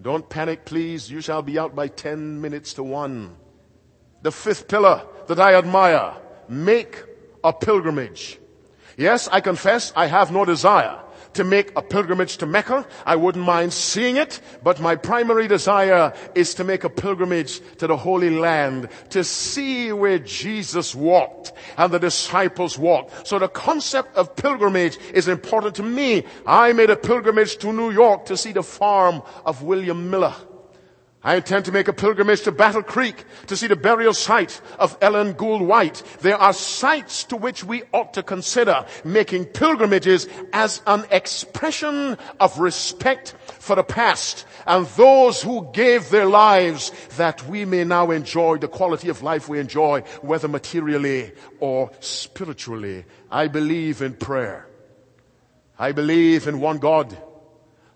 Don't 0.00 0.28
panic, 0.28 0.64
please. 0.64 1.10
You 1.10 1.20
shall 1.20 1.42
be 1.42 1.58
out 1.58 1.74
by 1.74 1.88
10 1.88 2.40
minutes 2.40 2.74
to 2.74 2.82
one. 2.82 3.36
The 4.22 4.32
fifth 4.32 4.68
pillar 4.68 5.02
that 5.26 5.40
I 5.40 5.54
admire, 5.54 6.14
make 6.48 7.02
a 7.42 7.52
pilgrimage. 7.52 8.38
Yes, 8.96 9.28
I 9.30 9.40
confess 9.40 9.92
I 9.96 10.06
have 10.06 10.32
no 10.32 10.44
desire 10.44 11.00
to 11.36 11.44
make 11.44 11.72
a 11.76 11.82
pilgrimage 11.82 12.38
to 12.38 12.46
Mecca. 12.46 12.86
I 13.04 13.16
wouldn't 13.16 13.44
mind 13.44 13.72
seeing 13.72 14.16
it, 14.16 14.40
but 14.62 14.80
my 14.80 14.96
primary 14.96 15.48
desire 15.48 16.12
is 16.34 16.54
to 16.54 16.64
make 16.64 16.84
a 16.84 16.90
pilgrimage 16.90 17.60
to 17.78 17.86
the 17.86 17.96
Holy 17.96 18.30
Land 18.30 18.88
to 19.10 19.22
see 19.22 19.92
where 19.92 20.18
Jesus 20.18 20.94
walked 20.94 21.52
and 21.76 21.92
the 21.92 21.98
disciples 21.98 22.78
walked. 22.78 23.26
So 23.26 23.38
the 23.38 23.48
concept 23.48 24.16
of 24.16 24.34
pilgrimage 24.36 24.98
is 25.12 25.28
important 25.28 25.76
to 25.76 25.82
me. 25.82 26.24
I 26.46 26.72
made 26.72 26.90
a 26.90 26.96
pilgrimage 26.96 27.58
to 27.58 27.72
New 27.72 27.90
York 27.90 28.26
to 28.26 28.36
see 28.36 28.52
the 28.52 28.62
farm 28.62 29.22
of 29.44 29.62
William 29.62 30.10
Miller. 30.10 30.34
I 31.26 31.34
intend 31.34 31.64
to 31.64 31.72
make 31.72 31.88
a 31.88 31.92
pilgrimage 31.92 32.42
to 32.42 32.52
Battle 32.52 32.84
Creek 32.84 33.24
to 33.48 33.56
see 33.56 33.66
the 33.66 33.74
burial 33.74 34.14
site 34.14 34.60
of 34.78 34.96
Ellen 35.00 35.32
Gould 35.32 35.60
White. 35.60 36.00
There 36.20 36.36
are 36.36 36.52
sites 36.52 37.24
to 37.24 37.36
which 37.36 37.64
we 37.64 37.82
ought 37.92 38.14
to 38.14 38.22
consider 38.22 38.86
making 39.04 39.46
pilgrimages 39.46 40.28
as 40.52 40.82
an 40.86 41.04
expression 41.10 42.16
of 42.38 42.60
respect 42.60 43.34
for 43.58 43.74
the 43.74 43.82
past 43.82 44.46
and 44.68 44.86
those 44.86 45.42
who 45.42 45.68
gave 45.72 46.10
their 46.10 46.26
lives 46.26 46.92
that 47.16 47.44
we 47.48 47.64
may 47.64 47.82
now 47.82 48.12
enjoy 48.12 48.58
the 48.58 48.68
quality 48.68 49.08
of 49.08 49.24
life 49.24 49.48
we 49.48 49.58
enjoy, 49.58 50.02
whether 50.22 50.46
materially 50.46 51.32
or 51.58 51.90
spiritually. 51.98 53.04
I 53.32 53.48
believe 53.48 54.00
in 54.00 54.14
prayer. 54.14 54.68
I 55.76 55.90
believe 55.90 56.46
in 56.46 56.60
one 56.60 56.78
God. 56.78 57.18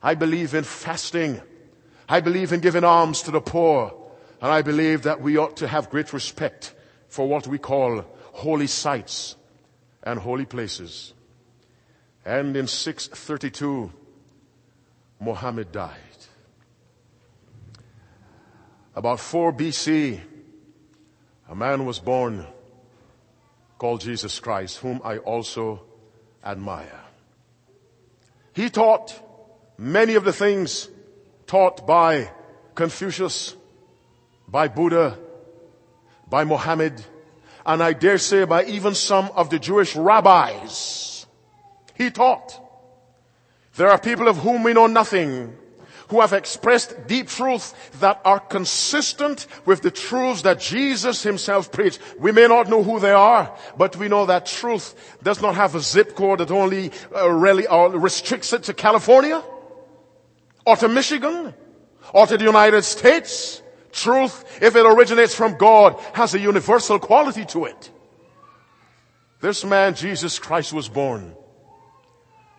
I 0.02 0.16
believe 0.16 0.52
in 0.52 0.64
fasting. 0.64 1.40
I 2.10 2.20
believe 2.20 2.52
in 2.52 2.58
giving 2.58 2.82
alms 2.82 3.22
to 3.22 3.30
the 3.30 3.40
poor. 3.40 3.94
And 4.42 4.50
I 4.50 4.62
believe 4.62 5.02
that 5.02 5.20
we 5.20 5.36
ought 5.36 5.58
to 5.58 5.68
have 5.68 5.90
great 5.90 6.12
respect 6.12 6.74
for 7.08 7.28
what 7.28 7.46
we 7.46 7.56
call 7.56 8.04
holy 8.32 8.66
sites 8.66 9.36
and 10.02 10.18
holy 10.18 10.44
places. 10.44 11.14
And 12.24 12.56
in 12.56 12.66
632, 12.66 13.92
Muhammad 15.20 15.70
died. 15.70 15.96
About 18.96 19.20
4 19.20 19.52
BC, 19.52 20.20
a 21.48 21.54
man 21.54 21.86
was 21.86 22.00
born 22.00 22.44
called 23.78 24.00
Jesus 24.00 24.40
Christ, 24.40 24.78
whom 24.78 25.00
I 25.04 25.18
also 25.18 25.82
admire. 26.44 27.00
He 28.52 28.68
taught 28.68 29.14
many 29.78 30.16
of 30.16 30.24
the 30.24 30.32
things 30.32 30.88
taught 31.50 31.84
by 31.84 32.30
Confucius, 32.76 33.56
by 34.46 34.68
Buddha, 34.68 35.18
by 36.28 36.44
Mohammed, 36.44 37.04
and 37.66 37.82
I 37.82 37.92
dare 37.92 38.18
say 38.18 38.44
by 38.44 38.66
even 38.66 38.94
some 38.94 39.28
of 39.34 39.50
the 39.50 39.58
Jewish 39.58 39.96
rabbis. 39.96 41.26
He 41.96 42.08
taught. 42.12 42.54
There 43.74 43.90
are 43.90 43.98
people 43.98 44.28
of 44.28 44.36
whom 44.36 44.62
we 44.62 44.74
know 44.74 44.86
nothing 44.86 45.56
who 46.06 46.20
have 46.20 46.32
expressed 46.34 47.08
deep 47.08 47.26
truths 47.26 47.74
that 47.98 48.20
are 48.24 48.38
consistent 48.38 49.48
with 49.66 49.82
the 49.82 49.90
truths 49.90 50.42
that 50.42 50.60
Jesus 50.60 51.24
himself 51.24 51.72
preached. 51.72 51.98
We 52.20 52.30
may 52.30 52.46
not 52.46 52.68
know 52.68 52.84
who 52.84 53.00
they 53.00 53.10
are, 53.10 53.52
but 53.76 53.96
we 53.96 54.06
know 54.06 54.24
that 54.26 54.46
truth 54.46 55.18
does 55.24 55.42
not 55.42 55.56
have 55.56 55.74
a 55.74 55.80
zip 55.80 56.14
code 56.14 56.38
that 56.38 56.52
only 56.52 56.92
uh, 57.12 57.28
really 57.28 57.66
uh, 57.66 57.88
restricts 57.88 58.52
it 58.52 58.62
to 58.64 58.72
California 58.72 59.42
or 60.70 60.76
to 60.76 60.88
Michigan 60.88 61.52
or 62.14 62.26
to 62.28 62.38
the 62.38 62.44
United 62.44 62.82
States. 62.82 63.60
Truth, 63.90 64.62
if 64.62 64.76
it 64.76 64.86
originates 64.86 65.34
from 65.34 65.58
God, 65.58 65.98
has 66.14 66.32
a 66.32 66.38
universal 66.38 67.00
quality 67.00 67.44
to 67.46 67.64
it. 67.64 67.90
This 69.40 69.64
man, 69.64 69.96
Jesus 69.96 70.38
Christ, 70.38 70.72
was 70.72 70.88
born. 70.88 71.34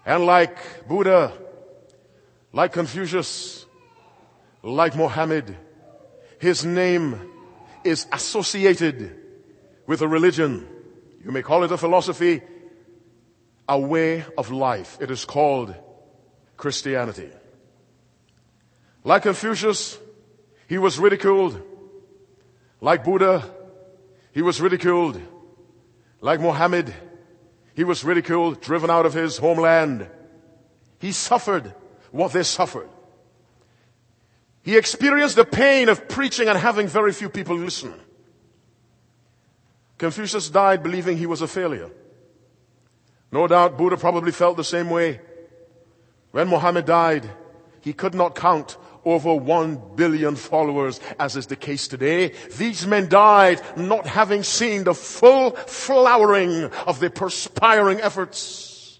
And 0.06 0.26
like 0.26 0.58
Buddha, 0.90 1.32
like 2.52 2.74
Confucius, 2.74 3.66
like 4.62 4.94
Mohammed, 4.98 5.56
his 6.38 6.66
name 6.66 7.32
is 7.86 8.08
associated 8.12 9.16
with 9.88 10.02
a 10.02 10.08
religion. 10.08 10.68
You 11.24 11.32
may 11.32 11.44
call 11.44 11.64
it 11.64 11.72
a 11.72 11.78
philosophy, 11.78 12.42
a 13.70 13.80
way 13.80 14.26
of 14.38 14.52
life. 14.52 14.98
It 15.00 15.12
is 15.12 15.24
called 15.24 15.74
Christianity. 16.58 17.30
Like 19.04 19.24
Confucius, 19.24 19.98
he 20.68 20.78
was 20.78 21.00
ridiculed. 21.00 21.62
Like 22.80 23.04
Buddha, 23.04 23.50
he 24.32 24.42
was 24.42 24.62
ridiculed. 24.62 25.22
Like 26.22 26.40
Mohammed, 26.40 26.94
he 27.74 27.84
was 27.84 28.04
ridiculed, 28.04 28.62
driven 28.62 28.90
out 28.90 29.06
of 29.06 29.14
his 29.14 29.38
homeland. 29.38 30.08
He 31.00 31.12
suffered 31.12 31.74
what 32.12 32.32
they 32.32 32.44
suffered. 32.44 32.90
He 34.64 34.78
experienced 34.78 35.36
the 35.36 35.46
pain 35.46 35.90
of 35.90 36.08
preaching 36.08 36.48
and 36.48 36.58
having 36.58 36.88
very 36.88 37.12
few 37.14 37.30
people 37.30 37.58
listen. 37.58 37.94
Confucius 39.98 40.50
died 40.50 40.84
believing 40.84 41.18
he 41.18 41.26
was 41.26 41.42
a 41.42 41.48
failure. 41.48 41.90
No 43.32 43.48
doubt 43.48 43.78
Buddha 43.78 43.98
probably 43.98 44.32
felt 44.32 44.58
the 44.58 44.64
same 44.64 44.90
way. 44.90 45.22
When 46.32 46.48
Muhammad 46.48 46.86
died, 46.86 47.30
he 47.82 47.94
could 47.94 48.14
not 48.14 48.36
count 48.36 48.78
over 49.06 49.34
one 49.34 49.82
billion 49.96 50.36
followers 50.36 51.00
as 51.20 51.36
is 51.36 51.48
the 51.48 51.56
case 51.56 51.88
today. 51.88 52.34
These 52.58 52.88
men 52.88 53.10
died 53.10 53.62
not 53.78 54.06
having 54.06 54.44
seen 54.44 54.84
the 54.84 54.94
full 54.94 55.52
flowering 55.52 56.66
of 56.86 57.00
their 57.00 57.10
perspiring 57.10 58.02
efforts. 58.02 59.00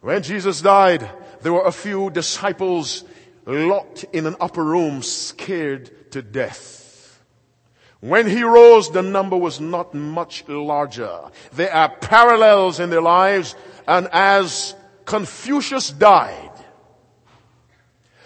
When 0.00 0.22
Jesus 0.22 0.60
died, 0.60 1.08
there 1.42 1.52
were 1.52 1.66
a 1.66 1.72
few 1.72 2.10
disciples 2.10 3.04
locked 3.44 4.04
in 4.12 4.26
an 4.26 4.36
upper 4.40 4.64
room 4.64 5.02
scared 5.02 6.12
to 6.12 6.22
death. 6.22 7.22
When 8.00 8.28
he 8.28 8.42
rose, 8.42 8.90
the 8.90 9.02
number 9.02 9.36
was 9.36 9.60
not 9.60 9.94
much 9.94 10.46
larger. 10.48 11.30
There 11.52 11.72
are 11.72 11.88
parallels 11.88 12.78
in 12.78 12.90
their 12.90 13.00
lives, 13.00 13.56
and 13.88 14.08
as 14.12 14.74
Confucius 15.06 15.90
died, 15.90 16.52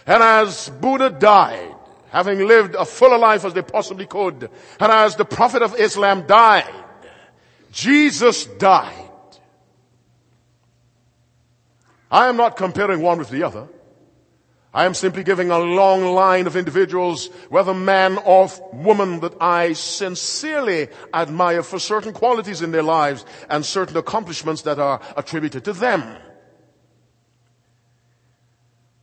and 0.06 0.22
as 0.22 0.68
Buddha 0.80 1.10
died, 1.10 1.74
having 2.10 2.46
lived 2.46 2.74
a 2.74 2.84
fuller 2.84 3.18
life 3.18 3.44
as 3.44 3.54
they 3.54 3.62
possibly 3.62 4.06
could, 4.06 4.50
and 4.80 4.92
as 4.92 5.16
the 5.16 5.24
Prophet 5.24 5.62
of 5.62 5.78
Islam 5.78 6.26
died, 6.26 6.72
Jesus 7.72 8.46
died. 8.46 9.08
I 12.10 12.28
am 12.28 12.36
not 12.36 12.56
comparing 12.56 13.02
one 13.02 13.18
with 13.18 13.30
the 13.30 13.44
other. 13.44 13.68
I 14.72 14.84
am 14.84 14.94
simply 14.94 15.24
giving 15.24 15.50
a 15.50 15.58
long 15.58 16.04
line 16.04 16.46
of 16.46 16.56
individuals, 16.56 17.26
whether 17.48 17.74
man 17.74 18.18
or 18.18 18.48
woman, 18.72 19.18
that 19.20 19.34
I 19.40 19.72
sincerely 19.72 20.88
admire 21.12 21.64
for 21.64 21.80
certain 21.80 22.12
qualities 22.12 22.62
in 22.62 22.70
their 22.70 22.84
lives 22.84 23.24
and 23.48 23.66
certain 23.66 23.96
accomplishments 23.96 24.62
that 24.62 24.78
are 24.78 25.00
attributed 25.16 25.64
to 25.64 25.72
them. 25.72 26.16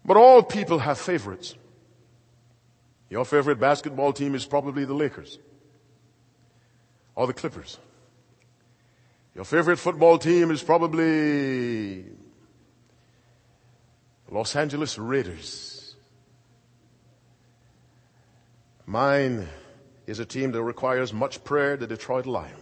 But 0.07 0.15
all 0.15 0.41
people 0.41 0.79
have 0.79 0.97
favorites. 0.97 1.53
Your 3.09 3.25
favorite 3.25 3.59
basketball 3.59 4.13
team 4.13 4.35
is 4.35 4.45
probably 4.45 4.85
the 4.85 4.93
Lakers 4.93 5.37
or 7.13 7.27
the 7.27 7.33
Clippers. 7.33 7.77
Your 9.35 9.43
favorite 9.43 9.77
football 9.77 10.17
team 10.17 10.49
is 10.49 10.63
probably 10.63 12.05
Los 14.31 14.55
Angeles 14.55 14.97
Raiders. 14.97 15.95
Mine 18.85 19.45
is 20.05 20.19
a 20.19 20.25
team 20.25 20.53
that 20.53 20.63
requires 20.63 21.11
much 21.11 21.43
prayer, 21.43 21.75
the 21.75 21.85
Detroit 21.85 22.25
Lions. 22.25 22.55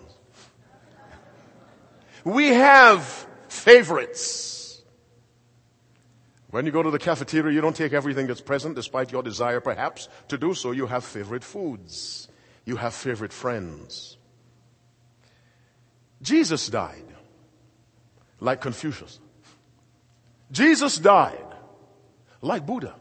We 2.24 2.48
have 2.48 3.28
favorites. 3.48 4.65
When 6.56 6.66
you 6.66 6.72
go 6.72 6.82
to 6.82 6.90
the 6.90 7.00
cafeteria, 7.00 7.54
you 7.54 7.60
don't 7.60 7.76
take 7.76 7.92
everything 7.92 8.28
that's 8.28 8.40
present, 8.40 8.76
despite 8.76 9.12
your 9.12 9.22
desire 9.22 9.60
perhaps 9.60 10.08
to 10.30 10.38
do 10.38 10.54
so. 10.54 10.72
You 10.72 10.88
have 10.88 11.04
favorite 11.04 11.44
foods. 11.44 12.30
You 12.64 12.78
have 12.78 12.94
favorite 12.94 13.34
friends. 13.34 14.16
Jesus 16.22 16.70
died 16.70 17.04
like 18.40 18.62
Confucius. 18.62 19.20
Jesus 20.50 20.98
died 20.98 21.46
like 22.42 22.66
Buddha. 22.66 22.96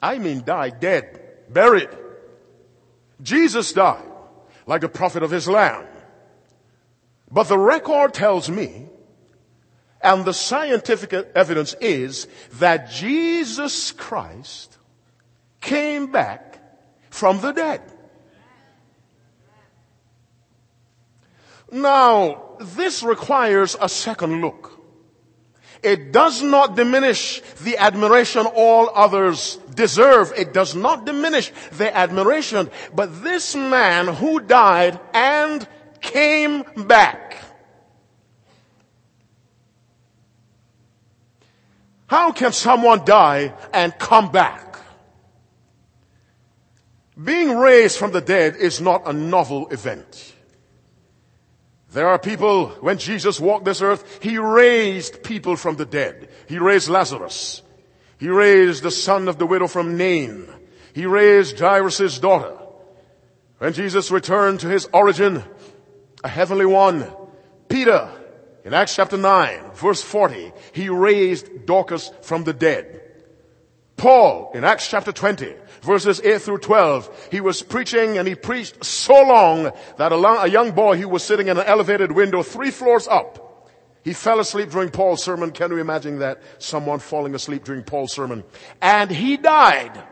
I 0.00 0.16
mean 0.16 0.42
died, 0.42 0.80
dead, 0.80 1.20
buried. 1.50 1.90
Jesus 3.20 3.74
died 3.74 4.08
like 4.66 4.80
the 4.80 4.88
prophet 4.88 5.22
of 5.22 5.34
Islam. 5.34 5.84
But 7.30 7.48
the 7.48 7.58
record 7.58 8.14
tells 8.14 8.48
me 8.48 8.86
and 10.06 10.24
the 10.24 10.32
scientific 10.32 11.12
evidence 11.34 11.74
is 11.80 12.28
that 12.60 12.90
Jesus 12.90 13.90
Christ 13.90 14.78
came 15.60 16.12
back 16.12 16.60
from 17.10 17.40
the 17.40 17.50
dead. 17.50 17.82
Now, 21.72 22.56
this 22.60 23.02
requires 23.02 23.76
a 23.80 23.88
second 23.88 24.40
look. 24.42 24.80
It 25.82 26.12
does 26.12 26.40
not 26.40 26.76
diminish 26.76 27.42
the 27.64 27.76
admiration 27.76 28.46
all 28.46 28.88
others 28.94 29.56
deserve. 29.74 30.32
It 30.36 30.52
does 30.54 30.76
not 30.76 31.04
diminish 31.04 31.52
their 31.72 31.92
admiration. 31.92 32.70
But 32.94 33.24
this 33.24 33.56
man 33.56 34.06
who 34.06 34.38
died 34.38 35.00
and 35.12 35.66
came 36.00 36.62
back. 36.86 37.25
How 42.06 42.32
can 42.32 42.52
someone 42.52 43.04
die 43.04 43.54
and 43.72 43.96
come 43.98 44.30
back? 44.30 44.78
Being 47.22 47.56
raised 47.56 47.98
from 47.98 48.12
the 48.12 48.20
dead 48.20 48.56
is 48.56 48.80
not 48.80 49.08
a 49.08 49.12
novel 49.12 49.68
event. 49.68 50.34
There 51.92 52.08
are 52.08 52.18
people, 52.18 52.68
when 52.80 52.98
Jesus 52.98 53.40
walked 53.40 53.64
this 53.64 53.80
earth, 53.80 54.22
He 54.22 54.38
raised 54.38 55.22
people 55.22 55.56
from 55.56 55.76
the 55.76 55.86
dead. 55.86 56.28
He 56.46 56.58
raised 56.58 56.88
Lazarus. 56.88 57.62
He 58.18 58.28
raised 58.28 58.82
the 58.82 58.90
son 58.90 59.28
of 59.28 59.38
the 59.38 59.46
widow 59.46 59.66
from 59.66 59.96
Nain. 59.96 60.46
He 60.94 61.06
raised 61.06 61.58
Jairus' 61.58 62.18
daughter. 62.18 62.56
When 63.58 63.72
Jesus 63.72 64.10
returned 64.10 64.60
to 64.60 64.68
His 64.68 64.88
origin, 64.92 65.42
a 66.22 66.28
heavenly 66.28 66.66
one, 66.66 67.10
Peter, 67.68 68.10
in 68.66 68.74
Acts 68.74 68.96
chapter 68.96 69.16
9, 69.16 69.74
verse 69.74 70.02
40, 70.02 70.52
He 70.72 70.88
raised 70.88 71.66
Dorcas 71.66 72.10
from 72.22 72.42
the 72.42 72.52
dead. 72.52 73.00
Paul, 73.96 74.50
in 74.54 74.64
Acts 74.64 74.90
chapter 74.90 75.12
20, 75.12 75.54
verses 75.82 76.20
8 76.20 76.42
through 76.42 76.58
12, 76.58 77.28
he 77.30 77.40
was 77.40 77.62
preaching 77.62 78.18
and 78.18 78.26
he 78.26 78.34
preached 78.34 78.84
so 78.84 79.22
long 79.22 79.70
that 79.98 80.12
a, 80.12 80.50
young 80.50 80.72
boy 80.72 80.96
who 80.96 81.08
was 81.08 81.22
sitting 81.22 81.46
in 81.46 81.56
an 81.56 81.64
elevated 81.64 82.10
window 82.10 82.42
three 82.42 82.72
floors 82.72 83.06
up, 83.06 83.70
he 84.02 84.12
fell 84.12 84.40
asleep 84.40 84.70
during 84.70 84.90
Paul's 84.90 85.22
sermon. 85.22 85.52
Can 85.52 85.70
you 85.70 85.78
imagine 85.78 86.18
that? 86.18 86.42
Someone 86.58 86.98
falling 86.98 87.36
asleep 87.36 87.62
during 87.62 87.84
Paul's 87.84 88.12
sermon. 88.12 88.42
And 88.82 89.12
he 89.12 89.36
died. 89.36 90.02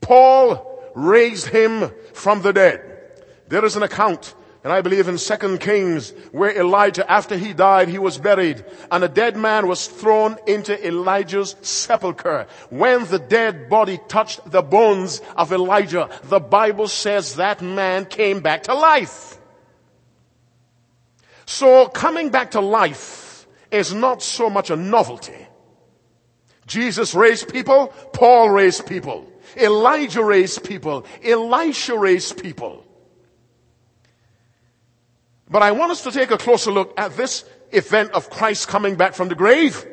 Paul 0.00 0.84
raised 0.94 1.48
him 1.48 1.90
from 2.14 2.42
the 2.42 2.52
dead. 2.52 3.24
There 3.48 3.64
is 3.64 3.74
an 3.74 3.82
account 3.82 4.36
and 4.66 4.72
I 4.72 4.80
believe 4.80 5.06
in 5.06 5.16
Second 5.16 5.60
Kings 5.60 6.10
where 6.32 6.50
Elijah, 6.50 7.08
after 7.08 7.36
he 7.36 7.52
died, 7.52 7.86
he 7.88 8.00
was 8.00 8.18
buried 8.18 8.64
and 8.90 9.04
a 9.04 9.08
dead 9.08 9.36
man 9.36 9.68
was 9.68 9.86
thrown 9.86 10.38
into 10.44 10.74
Elijah's 10.84 11.54
sepulcher. 11.62 12.48
When 12.70 13.04
the 13.04 13.20
dead 13.20 13.70
body 13.70 14.00
touched 14.08 14.50
the 14.50 14.62
bones 14.62 15.20
of 15.36 15.52
Elijah, 15.52 16.10
the 16.24 16.40
Bible 16.40 16.88
says 16.88 17.36
that 17.36 17.62
man 17.62 18.06
came 18.06 18.40
back 18.40 18.64
to 18.64 18.74
life. 18.74 19.38
So 21.44 21.86
coming 21.86 22.30
back 22.30 22.50
to 22.50 22.60
life 22.60 23.46
is 23.70 23.94
not 23.94 24.20
so 24.20 24.50
much 24.50 24.70
a 24.70 24.76
novelty. 24.76 25.46
Jesus 26.66 27.14
raised 27.14 27.52
people, 27.52 27.94
Paul 28.12 28.50
raised 28.50 28.84
people, 28.84 29.30
Elijah 29.56 30.24
raised 30.24 30.64
people, 30.64 31.06
Elisha 31.22 31.96
raised 31.96 32.42
people. 32.42 32.82
But 35.48 35.62
I 35.62 35.72
want 35.72 35.92
us 35.92 36.02
to 36.02 36.10
take 36.10 36.30
a 36.30 36.38
closer 36.38 36.72
look 36.72 36.92
at 36.98 37.16
this 37.16 37.44
event 37.70 38.12
of 38.12 38.30
Christ 38.30 38.68
coming 38.68 38.96
back 38.96 39.14
from 39.14 39.28
the 39.28 39.34
grave. 39.34 39.84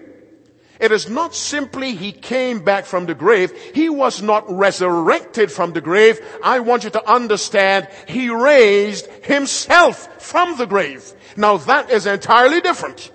It 0.79 0.91
is 0.91 1.09
not 1.09 1.35
simply 1.35 1.95
he 1.95 2.11
came 2.11 2.63
back 2.63 2.85
from 2.85 3.05
the 3.05 3.13
grave. 3.13 3.53
He 3.73 3.89
was 3.89 4.21
not 4.21 4.43
resurrected 4.51 5.51
from 5.51 5.73
the 5.73 5.81
grave. 5.81 6.19
I 6.43 6.59
want 6.59 6.83
you 6.83 6.89
to 6.89 7.09
understand 7.09 7.87
he 8.07 8.29
raised 8.29 9.07
himself 9.23 10.21
from 10.21 10.57
the 10.57 10.65
grave. 10.65 11.13
Now 11.37 11.57
that 11.57 11.89
is 11.89 12.05
entirely 12.05 12.59
different. 12.59 13.11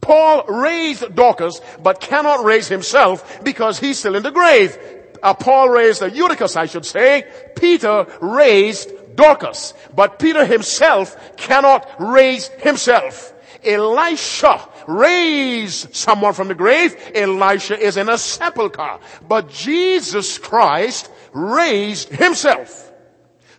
Paul 0.00 0.44
raised 0.46 1.14
Dorcas, 1.14 1.60
but 1.82 2.00
cannot 2.00 2.44
raise 2.44 2.68
himself 2.68 3.42
because 3.42 3.78
he's 3.78 3.98
still 3.98 4.14
in 4.16 4.22
the 4.22 4.30
grave. 4.30 4.78
Uh, 5.22 5.32
Paul 5.32 5.70
raised 5.70 6.02
Eutychus, 6.02 6.56
I 6.56 6.66
should 6.66 6.84
say. 6.84 7.24
Peter 7.56 8.06
raised 8.20 8.90
Dorcas. 9.14 9.74
But 9.94 10.18
Peter 10.18 10.44
himself 10.44 11.36
cannot 11.36 11.88
raise 11.98 12.48
himself. 12.48 13.32
Elisha 13.64 14.68
raised 14.86 15.94
someone 15.94 16.34
from 16.34 16.48
the 16.48 16.54
grave. 16.54 16.96
Elisha 17.14 17.78
is 17.78 17.96
in 17.96 18.08
a 18.08 18.18
sepulchre. 18.18 18.98
But 19.26 19.48
Jesus 19.48 20.38
Christ 20.38 21.10
raised 21.32 22.10
himself. 22.10 22.92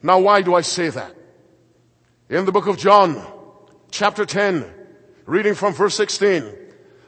Now 0.04 0.20
why 0.20 0.42
do 0.42 0.54
I 0.54 0.62
say 0.62 0.90
that? 0.90 1.16
In 2.30 2.46
the 2.46 2.52
book 2.52 2.68
of 2.68 2.78
John, 2.78 3.22
chapter 3.92 4.26
10, 4.26 4.66
reading 5.26 5.56
from 5.56 5.74
verse 5.74 5.96
16, 5.96 6.44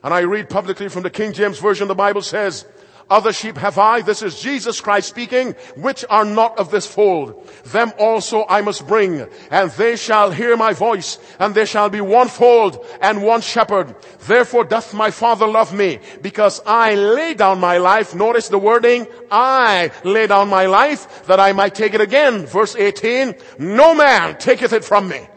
and 0.03 0.13
I 0.13 0.19
read 0.21 0.49
publicly 0.49 0.89
from 0.89 1.03
the 1.03 1.09
King 1.09 1.33
James 1.33 1.59
Version, 1.59 1.87
the 1.87 1.95
Bible 1.95 2.21
says, 2.21 2.65
other 3.09 3.31
sheep 3.33 3.57
have 3.57 3.77
I, 3.77 4.01
this 4.01 4.21
is 4.21 4.41
Jesus 4.41 4.81
Christ 4.81 5.09
speaking, 5.09 5.53
which 5.75 6.03
are 6.09 6.25
not 6.25 6.57
of 6.57 6.71
this 6.71 6.85
fold. 6.85 7.47
Them 7.65 7.93
also 7.97 8.45
I 8.47 8.61
must 8.61 8.87
bring, 8.87 9.27
and 9.51 9.71
they 9.71 9.95
shall 9.95 10.31
hear 10.31 10.57
my 10.57 10.73
voice, 10.73 11.17
and 11.39 11.55
there 11.55 11.65
shall 11.65 11.89
be 11.89 12.01
one 12.01 12.27
fold 12.27 12.85
and 13.01 13.23
one 13.23 13.41
shepherd. 13.41 13.95
Therefore 14.27 14.63
doth 14.65 14.93
my 14.93 15.11
Father 15.11 15.47
love 15.47 15.73
me, 15.73 15.99
because 16.21 16.61
I 16.65 16.95
lay 16.95 17.33
down 17.33 17.59
my 17.59 17.77
life. 17.77 18.13
Notice 18.13 18.49
the 18.49 18.59
wording, 18.59 19.07
I 19.31 19.91
lay 20.03 20.27
down 20.27 20.49
my 20.49 20.65
life, 20.65 21.25
that 21.27 21.39
I 21.39 21.53
might 21.53 21.75
take 21.75 21.93
it 21.93 22.01
again. 22.01 22.45
Verse 22.45 22.75
18, 22.75 23.35
no 23.59 23.95
man 23.95 24.37
taketh 24.37 24.73
it 24.73 24.83
from 24.83 25.07
me. 25.07 25.27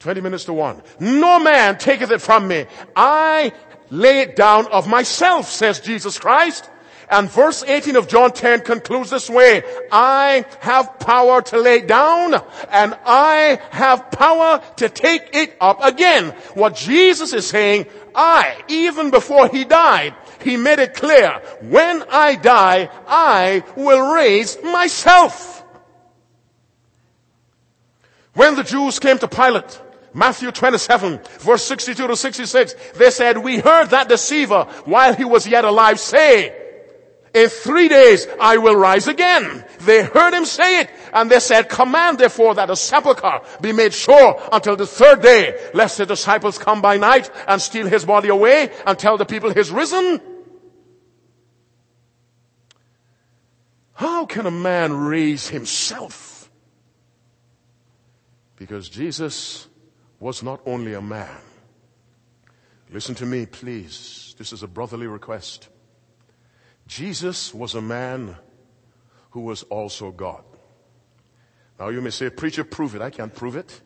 20 0.00 0.22
minutes 0.22 0.44
to 0.46 0.54
one. 0.54 0.82
No 0.98 1.38
man 1.38 1.76
taketh 1.76 2.10
it 2.10 2.22
from 2.22 2.48
me. 2.48 2.64
I 2.96 3.52
lay 3.90 4.20
it 4.20 4.34
down 4.34 4.66
of 4.68 4.88
myself, 4.88 5.48
says 5.50 5.78
Jesus 5.80 6.18
Christ. 6.18 6.70
And 7.10 7.28
verse 7.28 7.62
18 7.66 7.96
of 7.96 8.08
John 8.08 8.32
10 8.32 8.60
concludes 8.60 9.10
this 9.10 9.28
way. 9.28 9.62
I 9.92 10.46
have 10.60 10.98
power 11.00 11.42
to 11.42 11.58
lay 11.58 11.80
down 11.80 12.34
and 12.70 12.96
I 13.04 13.60
have 13.70 14.10
power 14.10 14.62
to 14.76 14.88
take 14.88 15.34
it 15.34 15.54
up 15.60 15.82
again. 15.82 16.30
What 16.54 16.76
Jesus 16.76 17.34
is 17.34 17.46
saying, 17.46 17.86
I, 18.14 18.56
even 18.68 19.10
before 19.10 19.48
he 19.48 19.64
died, 19.64 20.14
he 20.42 20.56
made 20.56 20.78
it 20.78 20.94
clear, 20.94 21.42
when 21.60 22.04
I 22.10 22.36
die, 22.36 22.88
I 23.06 23.64
will 23.76 24.14
raise 24.14 24.56
myself. 24.62 25.62
When 28.32 28.54
the 28.54 28.62
Jews 28.62 28.98
came 28.98 29.18
to 29.18 29.28
Pilate, 29.28 29.80
Matthew 30.12 30.50
27 30.50 31.20
verse 31.38 31.64
62 31.64 32.06
to 32.06 32.16
66, 32.16 32.74
they 32.96 33.10
said, 33.10 33.38
we 33.38 33.58
heard 33.58 33.90
that 33.90 34.08
deceiver 34.08 34.64
while 34.84 35.14
he 35.14 35.24
was 35.24 35.46
yet 35.46 35.64
alive 35.64 36.00
say, 36.00 36.56
in 37.32 37.48
three 37.48 37.88
days 37.88 38.26
I 38.40 38.56
will 38.56 38.74
rise 38.74 39.06
again. 39.06 39.64
They 39.80 40.02
heard 40.02 40.34
him 40.34 40.44
say 40.44 40.80
it 40.80 40.90
and 41.12 41.30
they 41.30 41.38
said, 41.38 41.68
command 41.68 42.18
therefore 42.18 42.56
that 42.56 42.70
a 42.70 42.76
sepulchre 42.76 43.40
be 43.60 43.72
made 43.72 43.94
sure 43.94 44.40
until 44.52 44.76
the 44.76 44.86
third 44.86 45.22
day, 45.22 45.70
lest 45.74 45.98
the 45.98 46.06
disciples 46.06 46.58
come 46.58 46.82
by 46.82 46.96
night 46.96 47.30
and 47.46 47.62
steal 47.62 47.86
his 47.86 48.04
body 48.04 48.28
away 48.28 48.70
and 48.86 48.98
tell 48.98 49.16
the 49.16 49.26
people 49.26 49.52
he's 49.52 49.70
risen. 49.70 50.20
How 53.92 54.24
can 54.24 54.46
a 54.46 54.50
man 54.50 54.96
raise 54.96 55.46
himself? 55.48 56.50
Because 58.56 58.88
Jesus 58.88 59.68
was 60.20 60.42
not 60.42 60.60
only 60.66 60.92
a 60.94 61.00
man. 61.00 61.40
Listen 62.92 63.14
to 63.16 63.26
me, 63.26 63.46
please. 63.46 64.34
This 64.38 64.52
is 64.52 64.62
a 64.62 64.68
brotherly 64.68 65.06
request. 65.06 65.68
Jesus 66.86 67.54
was 67.54 67.74
a 67.74 67.80
man 67.80 68.36
who 69.30 69.40
was 69.40 69.62
also 69.64 70.10
God. 70.10 70.44
Now 71.78 71.88
you 71.88 72.00
may 72.02 72.10
say, 72.10 72.28
preacher, 72.30 72.62
prove 72.62 72.94
it. 72.94 73.00
I 73.00 73.10
can't 73.10 73.34
prove 73.34 73.56
it. 73.56 73.80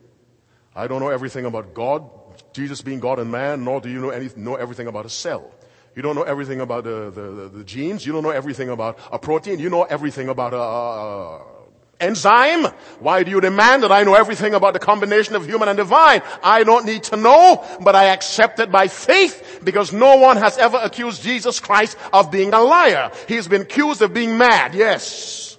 I 0.75 0.87
don't 0.87 0.99
know 0.99 1.09
everything 1.09 1.45
about 1.45 1.73
God, 1.73 2.09
Jesus 2.51 2.81
being 2.81 2.99
God 2.99 3.19
and 3.19 3.31
man, 3.31 3.63
nor 3.63 3.79
do 3.79 3.89
you 3.89 4.01
know, 4.01 4.09
any, 4.09 4.29
know 4.35 4.55
everything 4.55 4.87
about 4.87 5.05
a 5.05 5.09
cell. 5.09 5.51
You 5.95 6.01
don't 6.01 6.15
know 6.15 6.23
everything 6.23 6.59
about 6.59 6.83
the, 6.83 7.09
the, 7.09 7.49
the, 7.59 7.63
genes. 7.63 8.05
You 8.05 8.11
don't 8.11 8.23
know 8.23 8.31
everything 8.31 8.69
about 8.69 8.99
a 9.09 9.17
protein. 9.17 9.59
You 9.59 9.69
know 9.69 9.83
everything 9.83 10.27
about 10.27 10.53
a, 10.53 10.57
a, 10.57 11.54
enzyme? 11.99 12.65
Why 12.99 13.23
do 13.23 13.31
you 13.31 13.41
demand 13.41 13.83
that 13.83 13.91
I 13.91 14.03
know 14.03 14.15
everything 14.15 14.53
about 14.53 14.73
the 14.73 14.79
combination 14.79 15.35
of 15.35 15.45
human 15.45 15.67
and 15.67 15.77
divine? 15.77 16.21
I 16.43 16.63
don't 16.63 16.85
need 16.85 17.03
to 17.03 17.15
know, 17.15 17.63
but 17.81 17.95
I 17.95 18.05
accept 18.05 18.59
it 18.59 18.71
by 18.71 18.87
faith 18.87 19.61
because 19.63 19.93
no 19.93 20.17
one 20.17 20.37
has 20.37 20.57
ever 20.57 20.77
accused 20.81 21.23
Jesus 21.23 21.59
Christ 21.59 21.97
of 22.13 22.31
being 22.31 22.53
a 22.53 22.61
liar. 22.61 23.11
He's 23.27 23.47
been 23.47 23.61
accused 23.61 24.01
of 24.01 24.13
being 24.13 24.37
mad, 24.37 24.73
yes. 24.73 25.57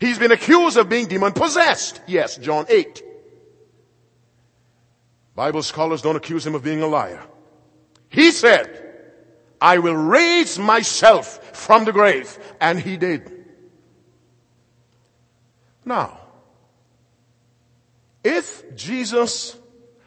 He's 0.00 0.18
been 0.18 0.32
accused 0.32 0.76
of 0.76 0.88
being 0.88 1.06
demon 1.06 1.32
possessed, 1.32 2.00
yes, 2.06 2.36
John 2.36 2.66
8. 2.68 3.02
Bible 5.34 5.62
scholars 5.62 6.00
don't 6.00 6.16
accuse 6.16 6.46
him 6.46 6.54
of 6.54 6.64
being 6.64 6.82
a 6.82 6.86
liar. 6.86 7.22
He 8.08 8.30
said, 8.30 8.82
I 9.60 9.78
will 9.78 9.94
raise 9.94 10.58
myself 10.58 11.56
from 11.56 11.84
the 11.84 11.92
grave. 11.92 12.38
And 12.60 12.78
he 12.78 12.96
did. 12.96 13.35
Now, 15.86 16.18
if 18.24 18.74
Jesus 18.74 19.56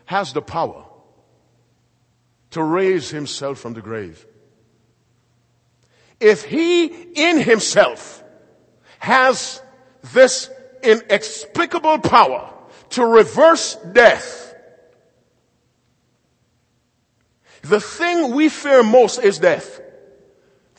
has 0.06 0.34
the 0.34 0.42
power 0.42 0.86
to 2.52 2.62
raise 2.62 3.10
himself 3.10 3.60
from 3.60 3.74
the 3.74 3.82
grave, 3.82 4.26
if 6.20 6.44
he 6.44 6.86
in 6.86 7.40
himself 7.40 8.22
has 9.00 9.62
this 10.14 10.50
inexplicable 10.84 12.00
power 12.00 12.54
to 12.90 13.06
reverse 13.06 13.76
death, 13.94 14.54
the 17.62 17.80
thing 17.80 18.34
we 18.34 18.50
fear 18.50 18.84
most 18.84 19.20
is 19.20 19.40
death. 19.40 19.80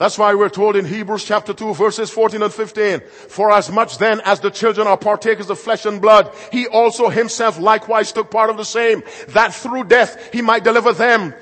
That's 0.01 0.17
why 0.17 0.35
we're 0.35 0.49
told 0.49 0.77
in 0.77 0.87
Hebrews 0.87 1.25
chapter 1.25 1.53
2 1.53 1.75
verses 1.75 2.09
14 2.09 2.43
and 2.43 2.51
15, 2.53 3.01
for 3.29 3.53
as 3.53 3.71
much 3.71 3.99
then 3.99 4.23
as 4.25 4.41
the 4.41 4.51
children 4.51 4.87
are 4.87 4.97
partakers 4.97 5.51
of 5.51 5.59
flesh 5.59 5.85
and 5.85 6.01
blood, 6.01 6.35
he 6.51 6.67
also 6.67 7.11
himself 7.11 7.59
likewise 7.59 8.11
took 8.11 8.31
part 8.31 8.49
of 8.49 8.57
the 8.57 8.65
same, 8.65 9.03
that 9.29 9.53
through 9.53 9.85
death 9.85 10.33
he 10.33 10.41
might 10.41 10.65
deliver 10.65 10.95
them 10.95 11.35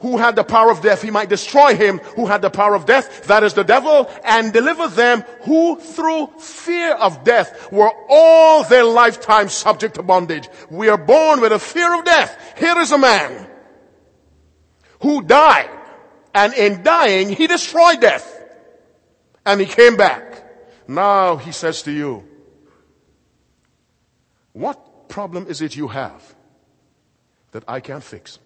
who 0.00 0.18
had 0.18 0.36
the 0.36 0.44
power 0.44 0.70
of 0.70 0.82
death. 0.82 1.00
He 1.00 1.10
might 1.10 1.30
destroy 1.30 1.74
him 1.74 2.00
who 2.16 2.26
had 2.26 2.42
the 2.42 2.50
power 2.50 2.74
of 2.74 2.84
death, 2.84 3.28
that 3.28 3.44
is 3.44 3.54
the 3.54 3.64
devil, 3.64 4.10
and 4.24 4.52
deliver 4.52 4.88
them 4.88 5.24
who 5.44 5.80
through 5.80 6.26
fear 6.38 6.92
of 6.92 7.24
death 7.24 7.72
were 7.72 7.92
all 8.10 8.62
their 8.64 8.84
lifetime 8.84 9.48
subject 9.48 9.94
to 9.94 10.02
bondage. 10.02 10.50
We 10.68 10.90
are 10.90 10.98
born 10.98 11.40
with 11.40 11.52
a 11.52 11.58
fear 11.58 11.98
of 11.98 12.04
death. 12.04 12.58
Here 12.58 12.78
is 12.78 12.92
a 12.92 12.98
man 12.98 13.48
who 15.00 15.22
died 15.22 15.78
and 16.34 16.54
in 16.54 16.82
dying, 16.82 17.28
he 17.28 17.46
destroyed 17.46 18.00
death. 18.00 18.40
And 19.44 19.60
he 19.60 19.66
came 19.66 19.96
back. 19.96 20.44
Now 20.88 21.36
he 21.36 21.52
says 21.52 21.82
to 21.82 21.92
you, 21.92 22.24
what 24.52 25.08
problem 25.08 25.46
is 25.48 25.60
it 25.60 25.76
you 25.76 25.88
have 25.88 26.34
that 27.52 27.64
I 27.66 27.80
can't 27.80 28.04
fix? 28.04 28.38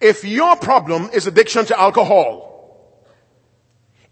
If 0.00 0.24
your 0.24 0.56
problem 0.56 1.10
is 1.12 1.26
addiction 1.26 1.64
to 1.66 1.78
alcohol, 1.78 2.94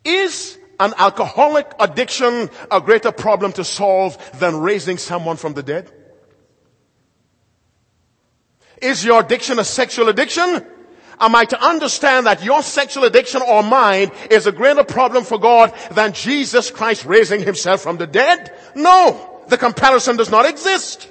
is 0.05 0.59
an 0.81 0.95
alcoholic 0.99 1.73
addiction 1.79 2.51
a 2.71 2.81
greater 2.81 3.13
problem 3.13 3.53
to 3.53 3.65
solve 3.65 4.19
than 4.39 4.57
raising 4.57 4.99
someone 4.99 5.37
from 5.37 5.55
the 5.55 5.63
dead? 5.63 5.91
Is 8.83 9.05
your 9.05 9.21
addiction 9.21 9.59
a 9.59 9.65
sexual 9.65 10.09
addiction? 10.09 10.65
Am 11.19 11.35
I 11.35 11.45
to 11.47 11.65
understand 11.65 12.27
that 12.27 12.45
your 12.45 12.63
sexual 12.63 13.05
addiction 13.05 13.43
or 13.43 13.63
mine 13.63 14.11
is 14.31 14.47
a 14.47 14.53
greater 14.53 14.85
problem 14.85 15.25
for 15.25 15.39
God 15.39 15.73
than 15.93 16.13
Jesus 16.13 16.71
Christ 16.71 17.07
raising 17.07 17.43
himself 17.43 17.81
from 17.81 17.97
the 17.97 18.07
dead? 18.07 18.53
No, 18.75 19.43
the 19.49 19.57
comparison 19.57 20.17
does 20.17 20.31
not 20.31 20.47
exist. 20.47 21.11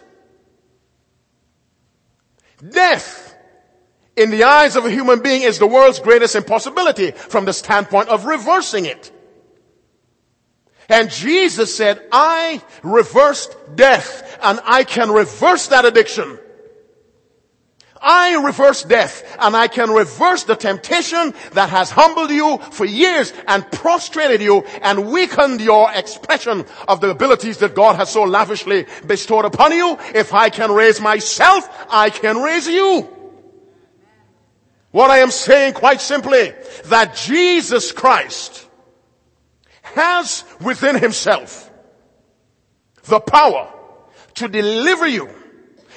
Death 2.68 3.36
in 4.16 4.32
the 4.32 4.44
eyes 4.44 4.76
of 4.76 4.86
a 4.86 4.92
human 4.92 5.22
being 5.22 5.42
is 5.42 5.60
the 5.60 5.68
world's 5.68 6.00
greatest 6.00 6.36
impossibility 6.36 7.12
from 7.12 7.46
the 7.46 7.54
standpoint 7.54 8.10
of 8.10 8.26
reversing 8.26 8.86
it. 8.86 9.12
And 10.88 11.10
Jesus 11.10 11.76
said, 11.76 12.02
I 12.12 12.62
reversed 12.84 13.56
death 13.76 14.38
and 14.42 14.60
I 14.64 14.84
can 14.84 15.12
reverse 15.12 15.68
that 15.68 15.84
addiction. 15.84 16.38
I 18.02 18.36
reverse 18.44 18.84
death 18.84 19.38
and 19.40 19.56
I 19.56 19.68
can 19.68 19.90
reverse 19.90 20.44
the 20.44 20.56
temptation 20.56 21.34
that 21.54 21.70
has 21.70 21.90
humbled 21.90 22.30
you 22.30 22.58
for 22.58 22.86
years 22.86 23.32
and 23.48 23.70
prostrated 23.72 24.42
you 24.42 24.64
and 24.82 25.12
weakened 25.12 25.62
your 25.62 25.92
expression 25.92 26.66
of 26.88 27.02
the 27.02 27.10
abilities 27.10 27.58
that 27.60 27.74
God 27.74 27.96
has 27.96 28.10
so 28.10 28.24
lavishly 28.24 28.86
bestowed 29.08 29.46
upon 29.46 29.72
you. 29.72 29.98
If 30.14 30.34
I 30.34 30.50
can 30.50 30.72
raise 30.72 31.00
myself, 31.00 31.68
I 31.90 32.10
can 32.10 32.38
raise 32.38 32.68
you. 32.68 33.10
What 34.92 35.10
I 35.12 35.20
am 35.20 35.32
saying 35.32 35.74
quite 35.74 36.00
simply, 36.00 36.54
that 36.86 37.16
Jesus 37.16 37.92
Christ 37.92 38.68
has 39.82 40.44
within 40.62 40.98
himself 40.98 41.70
the 43.04 43.20
power 43.20 43.74
to 44.36 44.48
deliver 44.48 45.08
you 45.08 45.30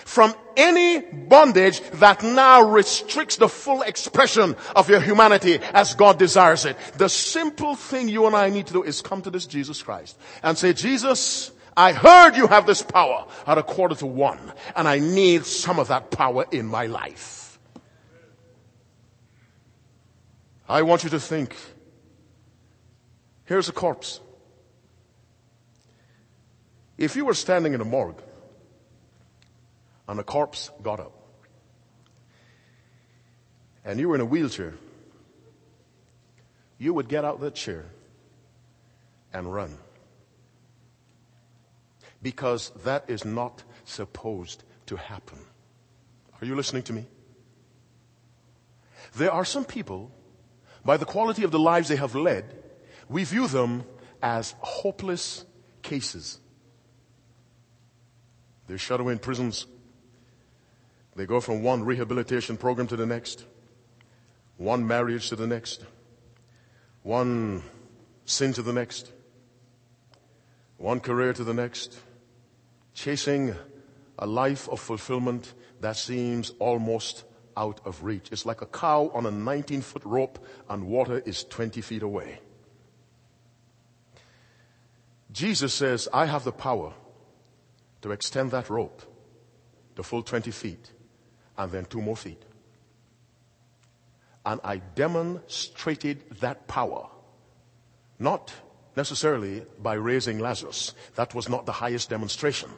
from 0.08 0.34
any 0.56 1.00
bondage 1.00 1.82
that 2.00 2.22
now 2.22 2.62
restricts 2.62 3.36
the 3.36 3.46
full 3.48 3.82
expression 3.82 4.56
of 4.74 4.88
your 4.88 5.02
humanity 5.02 5.58
as 5.74 5.94
God 5.94 6.18
desires 6.18 6.64
it. 6.64 6.78
The 6.96 7.10
simple 7.10 7.74
thing 7.74 8.08
you 8.08 8.26
and 8.26 8.34
I 8.34 8.48
need 8.48 8.68
to 8.68 8.72
do 8.72 8.82
is 8.82 9.02
come 9.02 9.20
to 9.20 9.30
this 9.30 9.44
Jesus 9.44 9.82
Christ 9.82 10.18
and 10.42 10.56
say, 10.56 10.72
Jesus, 10.72 11.50
I 11.76 11.92
heard 11.92 12.36
you 12.36 12.46
have 12.46 12.66
this 12.66 12.80
power 12.80 13.26
at 13.46 13.58
a 13.58 13.62
quarter 13.62 13.94
to 13.96 14.06
one 14.06 14.40
and 14.74 14.88
I 14.88 14.98
need 14.98 15.44
some 15.44 15.78
of 15.78 15.88
that 15.88 16.10
power 16.10 16.46
in 16.50 16.66
my 16.66 16.86
life. 16.86 17.58
I 20.66 20.82
want 20.82 21.04
you 21.04 21.10
to 21.10 21.20
think, 21.20 21.54
here's 23.44 23.68
a 23.68 23.72
corpse. 23.72 24.20
If 26.96 27.14
you 27.14 27.26
were 27.26 27.34
standing 27.34 27.74
in 27.74 27.82
a 27.82 27.84
morgue 27.84 28.22
and 30.08 30.18
a 30.18 30.24
corpse 30.24 30.70
got 30.82 30.98
up. 30.98 31.12
And 33.84 34.00
you 34.00 34.08
were 34.08 34.14
in 34.14 34.20
a 34.22 34.24
wheelchair. 34.24 34.74
You 36.78 36.94
would 36.94 37.08
get 37.08 37.24
out 37.24 37.34
of 37.36 37.40
that 37.42 37.54
chair 37.54 37.86
and 39.32 39.52
run. 39.52 39.76
Because 42.22 42.70
that 42.84 43.04
is 43.08 43.24
not 43.24 43.62
supposed 43.84 44.64
to 44.86 44.96
happen. 44.96 45.38
Are 46.40 46.46
you 46.46 46.56
listening 46.56 46.82
to 46.84 46.92
me? 46.92 47.06
There 49.16 49.30
are 49.30 49.44
some 49.44 49.64
people, 49.64 50.10
by 50.84 50.96
the 50.96 51.04
quality 51.04 51.44
of 51.44 51.50
the 51.50 51.58
lives 51.58 51.88
they 51.88 51.96
have 51.96 52.14
led, 52.14 52.54
we 53.08 53.24
view 53.24 53.46
them 53.46 53.84
as 54.22 54.54
hopeless 54.60 55.44
cases. 55.82 56.38
They're 58.66 58.78
shut 58.78 59.00
away 59.00 59.12
in 59.12 59.18
prisons 59.18 59.66
they 61.18 61.26
go 61.26 61.40
from 61.40 61.64
one 61.64 61.82
rehabilitation 61.82 62.56
program 62.56 62.86
to 62.86 62.94
the 62.94 63.04
next, 63.04 63.44
one 64.56 64.86
marriage 64.86 65.28
to 65.30 65.34
the 65.34 65.48
next, 65.48 65.84
one 67.02 67.60
sin 68.24 68.52
to 68.52 68.62
the 68.62 68.72
next, 68.72 69.10
one 70.76 71.00
career 71.00 71.32
to 71.32 71.42
the 71.42 71.52
next, 71.52 71.98
chasing 72.94 73.52
a 74.16 74.28
life 74.28 74.68
of 74.68 74.78
fulfillment 74.78 75.54
that 75.80 75.96
seems 75.96 76.52
almost 76.60 77.24
out 77.56 77.80
of 77.84 78.04
reach. 78.04 78.28
It's 78.30 78.46
like 78.46 78.62
a 78.62 78.66
cow 78.66 79.10
on 79.12 79.26
a 79.26 79.32
19 79.32 79.80
foot 79.80 80.04
rope 80.04 80.38
and 80.68 80.86
water 80.86 81.18
is 81.18 81.42
20 81.42 81.80
feet 81.80 82.04
away. 82.04 82.38
Jesus 85.32 85.74
says, 85.74 86.06
I 86.12 86.26
have 86.26 86.44
the 86.44 86.52
power 86.52 86.92
to 88.02 88.12
extend 88.12 88.52
that 88.52 88.70
rope 88.70 89.02
the 89.96 90.04
full 90.04 90.22
20 90.22 90.52
feet 90.52 90.92
and 91.58 91.70
then 91.72 91.84
two 91.84 92.00
more 92.00 92.16
feet. 92.16 92.42
And 94.46 94.60
I 94.64 94.78
demonstrated 94.78 96.24
that 96.40 96.66
power, 96.68 97.08
not 98.18 98.52
necessarily 98.96 99.66
by 99.82 99.94
raising 99.94 100.38
Lazarus. 100.38 100.94
That 101.16 101.34
was 101.34 101.48
not 101.48 101.66
the 101.66 101.72
highest 101.72 102.08
demonstration. 102.08 102.70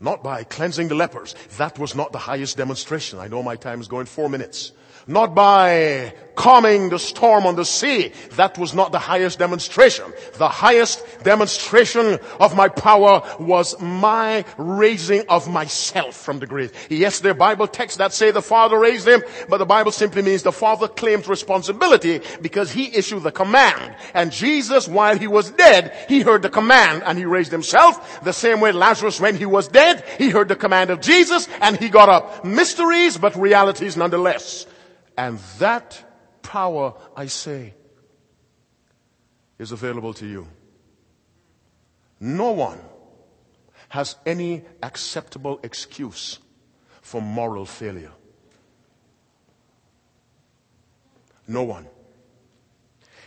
Not 0.00 0.22
by 0.22 0.44
cleansing 0.44 0.88
the 0.88 0.94
lepers. 0.94 1.34
That 1.58 1.78
was 1.78 1.94
not 1.94 2.12
the 2.12 2.18
highest 2.18 2.56
demonstration. 2.56 3.18
I 3.18 3.28
know 3.28 3.42
my 3.42 3.56
time 3.56 3.80
is 3.80 3.88
going 3.88 4.06
four 4.06 4.28
minutes 4.28 4.72
not 5.06 5.34
by 5.34 6.14
calming 6.34 6.88
the 6.90 6.98
storm 6.98 7.46
on 7.46 7.56
the 7.56 7.64
sea. 7.64 8.12
That 8.32 8.58
was 8.58 8.74
not 8.74 8.92
the 8.92 8.98
highest 8.98 9.38
demonstration. 9.38 10.12
The 10.34 10.48
highest 10.48 11.04
demonstration 11.22 12.18
of 12.40 12.56
my 12.56 12.68
power 12.68 13.22
was 13.38 13.78
my 13.80 14.44
raising 14.56 15.24
of 15.28 15.48
myself 15.48 16.16
from 16.16 16.38
the 16.38 16.46
grave. 16.46 16.72
Yes, 16.90 17.20
there 17.20 17.32
are 17.32 17.34
Bible 17.34 17.66
texts 17.66 17.98
that 17.98 18.12
say 18.12 18.30
the 18.30 18.42
Father 18.42 18.78
raised 18.78 19.06
him, 19.06 19.22
but 19.48 19.58
the 19.58 19.66
Bible 19.66 19.92
simply 19.92 20.22
means 20.22 20.42
the 20.42 20.52
Father 20.52 20.88
claims 20.88 21.28
responsibility 21.28 22.20
because 22.40 22.70
he 22.70 22.94
issued 22.94 23.22
the 23.22 23.32
command. 23.32 23.94
And 24.14 24.32
Jesus, 24.32 24.88
while 24.88 25.18
he 25.18 25.26
was 25.26 25.50
dead, 25.52 25.96
he 26.08 26.20
heard 26.20 26.42
the 26.42 26.50
command 26.50 27.02
and 27.04 27.18
he 27.18 27.24
raised 27.24 27.52
himself. 27.52 28.22
The 28.24 28.32
same 28.32 28.60
way 28.60 28.72
Lazarus, 28.72 29.20
when 29.20 29.36
he 29.36 29.46
was 29.46 29.68
dead, 29.68 30.04
he 30.18 30.30
heard 30.30 30.48
the 30.48 30.56
command 30.56 30.90
of 30.90 31.00
Jesus 31.00 31.48
and 31.60 31.76
he 31.76 31.88
got 31.88 32.08
up. 32.08 32.44
Mysteries, 32.44 33.18
but 33.18 33.36
realities 33.36 33.96
nonetheless. 33.96 34.66
And 35.16 35.38
that 35.58 36.02
power, 36.54 36.94
I 37.16 37.26
say, 37.26 37.74
is 39.58 39.72
available 39.72 40.14
to 40.14 40.24
you. 40.24 40.46
No 42.20 42.52
one 42.52 42.78
has 43.88 44.14
any 44.24 44.62
acceptable 44.80 45.58
excuse 45.64 46.38
for 47.02 47.20
moral 47.20 47.66
failure. 47.66 48.12
No 51.48 51.64
one. 51.64 51.88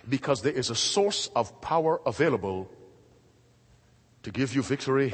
Because 0.07 0.41
there 0.41 0.53
is 0.53 0.69
a 0.69 0.75
source 0.75 1.29
of 1.35 1.59
power 1.59 1.99
available 2.05 2.71
to 4.23 4.31
give 4.31 4.55
you 4.55 4.63
victory 4.63 5.13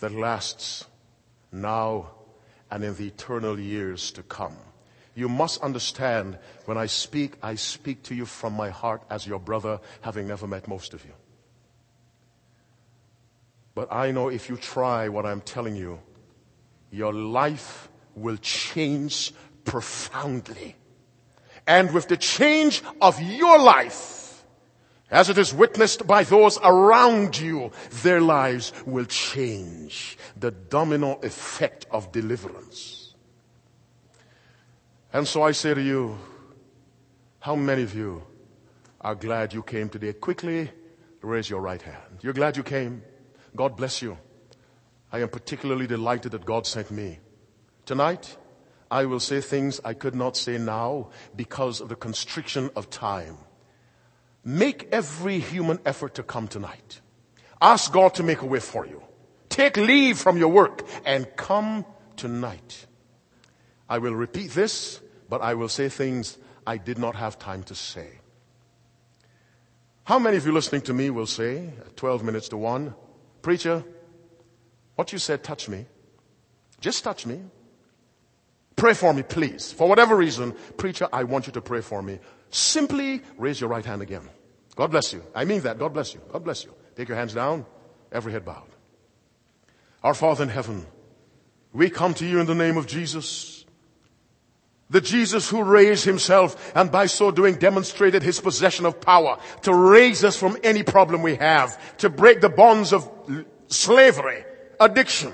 that 0.00 0.12
lasts 0.12 0.84
now 1.50 2.10
and 2.70 2.84
in 2.84 2.94
the 2.96 3.06
eternal 3.06 3.58
years 3.58 4.10
to 4.12 4.22
come. 4.22 4.67
You 5.18 5.28
must 5.28 5.60
understand 5.62 6.38
when 6.66 6.78
I 6.78 6.86
speak, 6.86 7.38
I 7.42 7.56
speak 7.56 8.04
to 8.04 8.14
you 8.14 8.24
from 8.24 8.52
my 8.52 8.70
heart 8.70 9.02
as 9.10 9.26
your 9.26 9.40
brother, 9.40 9.80
having 10.00 10.28
never 10.28 10.46
met 10.46 10.68
most 10.68 10.94
of 10.94 11.04
you. 11.04 11.10
But 13.74 13.92
I 13.92 14.12
know 14.12 14.28
if 14.28 14.48
you 14.48 14.56
try 14.56 15.08
what 15.08 15.26
I'm 15.26 15.40
telling 15.40 15.74
you, 15.74 15.98
your 16.92 17.12
life 17.12 17.88
will 18.14 18.36
change 18.36 19.34
profoundly. 19.64 20.76
And 21.66 21.92
with 21.92 22.06
the 22.06 22.16
change 22.16 22.80
of 23.00 23.20
your 23.20 23.58
life, 23.58 24.44
as 25.10 25.30
it 25.30 25.36
is 25.36 25.52
witnessed 25.52 26.06
by 26.06 26.22
those 26.22 26.60
around 26.62 27.36
you, 27.40 27.72
their 28.04 28.20
lives 28.20 28.72
will 28.86 29.06
change. 29.06 30.16
The 30.36 30.52
domino 30.52 31.18
effect 31.24 31.86
of 31.90 32.12
deliverance. 32.12 32.97
And 35.12 35.26
so 35.26 35.42
I 35.42 35.52
say 35.52 35.74
to 35.74 35.80
you, 35.80 36.18
how 37.40 37.56
many 37.56 37.82
of 37.82 37.94
you 37.94 38.22
are 39.00 39.14
glad 39.14 39.54
you 39.54 39.62
came 39.62 39.88
today? 39.88 40.12
Quickly 40.12 40.70
raise 41.22 41.48
your 41.48 41.60
right 41.60 41.80
hand. 41.80 42.18
You're 42.22 42.32
glad 42.32 42.56
you 42.56 42.62
came? 42.62 43.02
God 43.56 43.76
bless 43.76 44.02
you. 44.02 44.18
I 45.10 45.20
am 45.20 45.28
particularly 45.28 45.86
delighted 45.86 46.32
that 46.32 46.44
God 46.44 46.66
sent 46.66 46.90
me. 46.90 47.18
Tonight, 47.86 48.36
I 48.90 49.06
will 49.06 49.20
say 49.20 49.40
things 49.40 49.80
I 49.84 49.94
could 49.94 50.14
not 50.14 50.36
say 50.36 50.58
now 50.58 51.10
because 51.34 51.80
of 51.80 51.88
the 51.88 51.96
constriction 51.96 52.70
of 52.76 52.90
time. 52.90 53.38
Make 54.44 54.88
every 54.92 55.38
human 55.38 55.78
effort 55.84 56.14
to 56.14 56.22
come 56.22 56.48
tonight. 56.48 57.00
Ask 57.60 57.92
God 57.92 58.14
to 58.14 58.22
make 58.22 58.42
a 58.42 58.46
way 58.46 58.60
for 58.60 58.86
you. 58.86 59.02
Take 59.48 59.76
leave 59.76 60.18
from 60.18 60.36
your 60.36 60.48
work 60.48 60.86
and 61.04 61.26
come 61.36 61.84
tonight. 62.16 62.86
I 63.88 63.98
will 63.98 64.14
repeat 64.14 64.52
this, 64.52 65.00
but 65.28 65.40
I 65.40 65.54
will 65.54 65.68
say 65.68 65.88
things 65.88 66.38
I 66.66 66.76
did 66.76 66.98
not 66.98 67.14
have 67.16 67.38
time 67.38 67.62
to 67.64 67.74
say. 67.74 68.08
How 70.04 70.18
many 70.18 70.36
of 70.36 70.46
you 70.46 70.52
listening 70.52 70.82
to 70.82 70.94
me 70.94 71.10
will 71.10 71.26
say, 71.26 71.66
at 71.66 71.96
12 71.96 72.24
minutes 72.24 72.48
to 72.48 72.56
1, 72.56 72.94
Preacher, 73.42 73.84
what 74.96 75.12
you 75.12 75.18
said 75.18 75.42
touched 75.42 75.68
me. 75.68 75.86
Just 76.80 77.04
touch 77.04 77.26
me. 77.26 77.40
Pray 78.76 78.94
for 78.94 79.12
me, 79.12 79.22
please. 79.22 79.72
For 79.72 79.88
whatever 79.88 80.16
reason, 80.16 80.52
preacher, 80.76 81.08
I 81.12 81.24
want 81.24 81.46
you 81.46 81.52
to 81.54 81.60
pray 81.60 81.80
for 81.80 82.02
me. 82.02 82.18
Simply 82.50 83.22
raise 83.36 83.60
your 83.60 83.70
right 83.70 83.84
hand 83.84 84.02
again. 84.02 84.28
God 84.76 84.90
bless 84.90 85.12
you. 85.12 85.22
I 85.34 85.44
mean 85.44 85.62
that. 85.62 85.78
God 85.78 85.92
bless 85.92 86.14
you. 86.14 86.20
God 86.32 86.44
bless 86.44 86.64
you. 86.64 86.72
Take 86.94 87.08
your 87.08 87.16
hands 87.16 87.34
down. 87.34 87.66
Every 88.12 88.32
head 88.32 88.44
bowed. 88.44 88.68
Our 90.02 90.14
Father 90.14 90.44
in 90.44 90.48
heaven, 90.48 90.86
we 91.72 91.90
come 91.90 92.14
to 92.14 92.26
you 92.26 92.38
in 92.40 92.46
the 92.46 92.54
name 92.54 92.76
of 92.76 92.86
Jesus. 92.86 93.57
The 94.90 95.00
Jesus 95.00 95.48
who 95.48 95.62
raised 95.62 96.04
himself 96.04 96.72
and 96.74 96.90
by 96.90 97.06
so 97.06 97.30
doing 97.30 97.56
demonstrated 97.56 98.22
his 98.22 98.40
possession 98.40 98.86
of 98.86 99.00
power 99.00 99.38
to 99.62 99.74
raise 99.74 100.24
us 100.24 100.36
from 100.36 100.56
any 100.62 100.82
problem 100.82 101.22
we 101.22 101.36
have, 101.36 101.96
to 101.98 102.08
break 102.08 102.40
the 102.40 102.48
bonds 102.48 102.92
of 102.92 103.08
slavery, 103.68 104.44
addiction, 104.80 105.32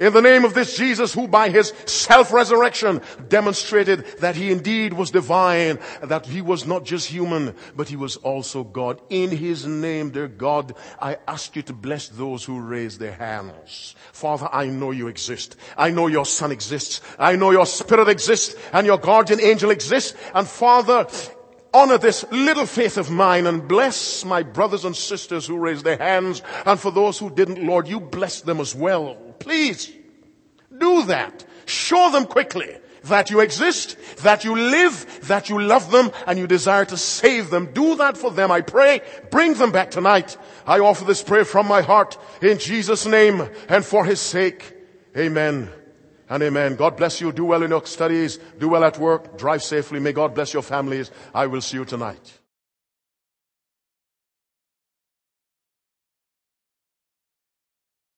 in 0.00 0.12
the 0.12 0.20
name 0.20 0.44
of 0.44 0.54
this 0.54 0.76
Jesus 0.76 1.14
who 1.14 1.28
by 1.28 1.50
his 1.50 1.72
self-resurrection 1.86 3.00
demonstrated 3.28 4.04
that 4.18 4.34
he 4.34 4.50
indeed 4.50 4.92
was 4.92 5.12
divine, 5.12 5.78
that 6.02 6.26
he 6.26 6.42
was 6.42 6.66
not 6.66 6.84
just 6.84 7.08
human, 7.08 7.54
but 7.76 7.88
he 7.88 7.94
was 7.94 8.16
also 8.16 8.64
God. 8.64 9.00
In 9.08 9.30
his 9.30 9.66
name, 9.66 10.10
dear 10.10 10.26
God, 10.26 10.74
I 11.00 11.18
ask 11.28 11.54
you 11.54 11.62
to 11.62 11.72
bless 11.72 12.08
those 12.08 12.44
who 12.44 12.60
raise 12.60 12.98
their 12.98 13.14
hands. 13.14 13.94
Father, 14.12 14.48
I 14.52 14.66
know 14.66 14.90
you 14.90 15.06
exist. 15.06 15.56
I 15.76 15.90
know 15.90 16.08
your 16.08 16.26
son 16.26 16.50
exists. 16.50 17.00
I 17.16 17.36
know 17.36 17.52
your 17.52 17.66
spirit 17.66 18.08
exists 18.08 18.56
and 18.72 18.86
your 18.86 18.98
guardian 18.98 19.40
angel 19.40 19.70
exists. 19.70 20.18
And 20.34 20.48
Father, 20.48 21.06
honor 21.72 21.98
this 21.98 22.24
little 22.32 22.66
faith 22.66 22.98
of 22.98 23.10
mine 23.10 23.46
and 23.46 23.68
bless 23.68 24.24
my 24.24 24.42
brothers 24.42 24.84
and 24.84 24.96
sisters 24.96 25.46
who 25.46 25.56
raised 25.56 25.84
their 25.84 25.98
hands. 25.98 26.42
And 26.66 26.80
for 26.80 26.90
those 26.90 27.18
who 27.18 27.30
didn't, 27.30 27.64
Lord, 27.64 27.86
you 27.86 28.00
bless 28.00 28.40
them 28.40 28.60
as 28.60 28.74
well. 28.74 29.16
Please 29.44 29.92
do 30.76 31.04
that. 31.04 31.44
Show 31.66 32.10
them 32.10 32.24
quickly 32.24 32.76
that 33.04 33.30
you 33.30 33.40
exist, 33.40 33.98
that 34.22 34.44
you 34.44 34.56
live, 34.56 35.28
that 35.28 35.50
you 35.50 35.60
love 35.60 35.90
them, 35.90 36.10
and 36.26 36.38
you 36.38 36.46
desire 36.46 36.86
to 36.86 36.96
save 36.96 37.50
them. 37.50 37.70
Do 37.72 37.96
that 37.96 38.16
for 38.16 38.30
them, 38.30 38.50
I 38.50 38.62
pray. 38.62 39.02
Bring 39.30 39.54
them 39.54 39.70
back 39.70 39.90
tonight. 39.90 40.36
I 40.66 40.78
offer 40.78 41.04
this 41.04 41.22
prayer 41.22 41.44
from 41.44 41.68
my 41.68 41.82
heart 41.82 42.16
in 42.40 42.58
Jesus' 42.58 43.04
name 43.04 43.48
and 43.68 43.84
for 43.84 44.06
his 44.06 44.20
sake. 44.20 44.74
Amen 45.16 45.70
and 46.30 46.42
amen. 46.42 46.76
God 46.76 46.96
bless 46.96 47.20
you. 47.20 47.30
Do 47.30 47.44
well 47.44 47.62
in 47.62 47.70
your 47.70 47.84
studies. 47.84 48.38
Do 48.58 48.70
well 48.70 48.84
at 48.84 48.98
work. 48.98 49.36
Drive 49.36 49.62
safely. 49.62 50.00
May 50.00 50.12
God 50.12 50.34
bless 50.34 50.54
your 50.54 50.62
families. 50.62 51.10
I 51.34 51.46
will 51.46 51.60
see 51.60 51.76
you 51.76 51.84
tonight. 51.84 52.40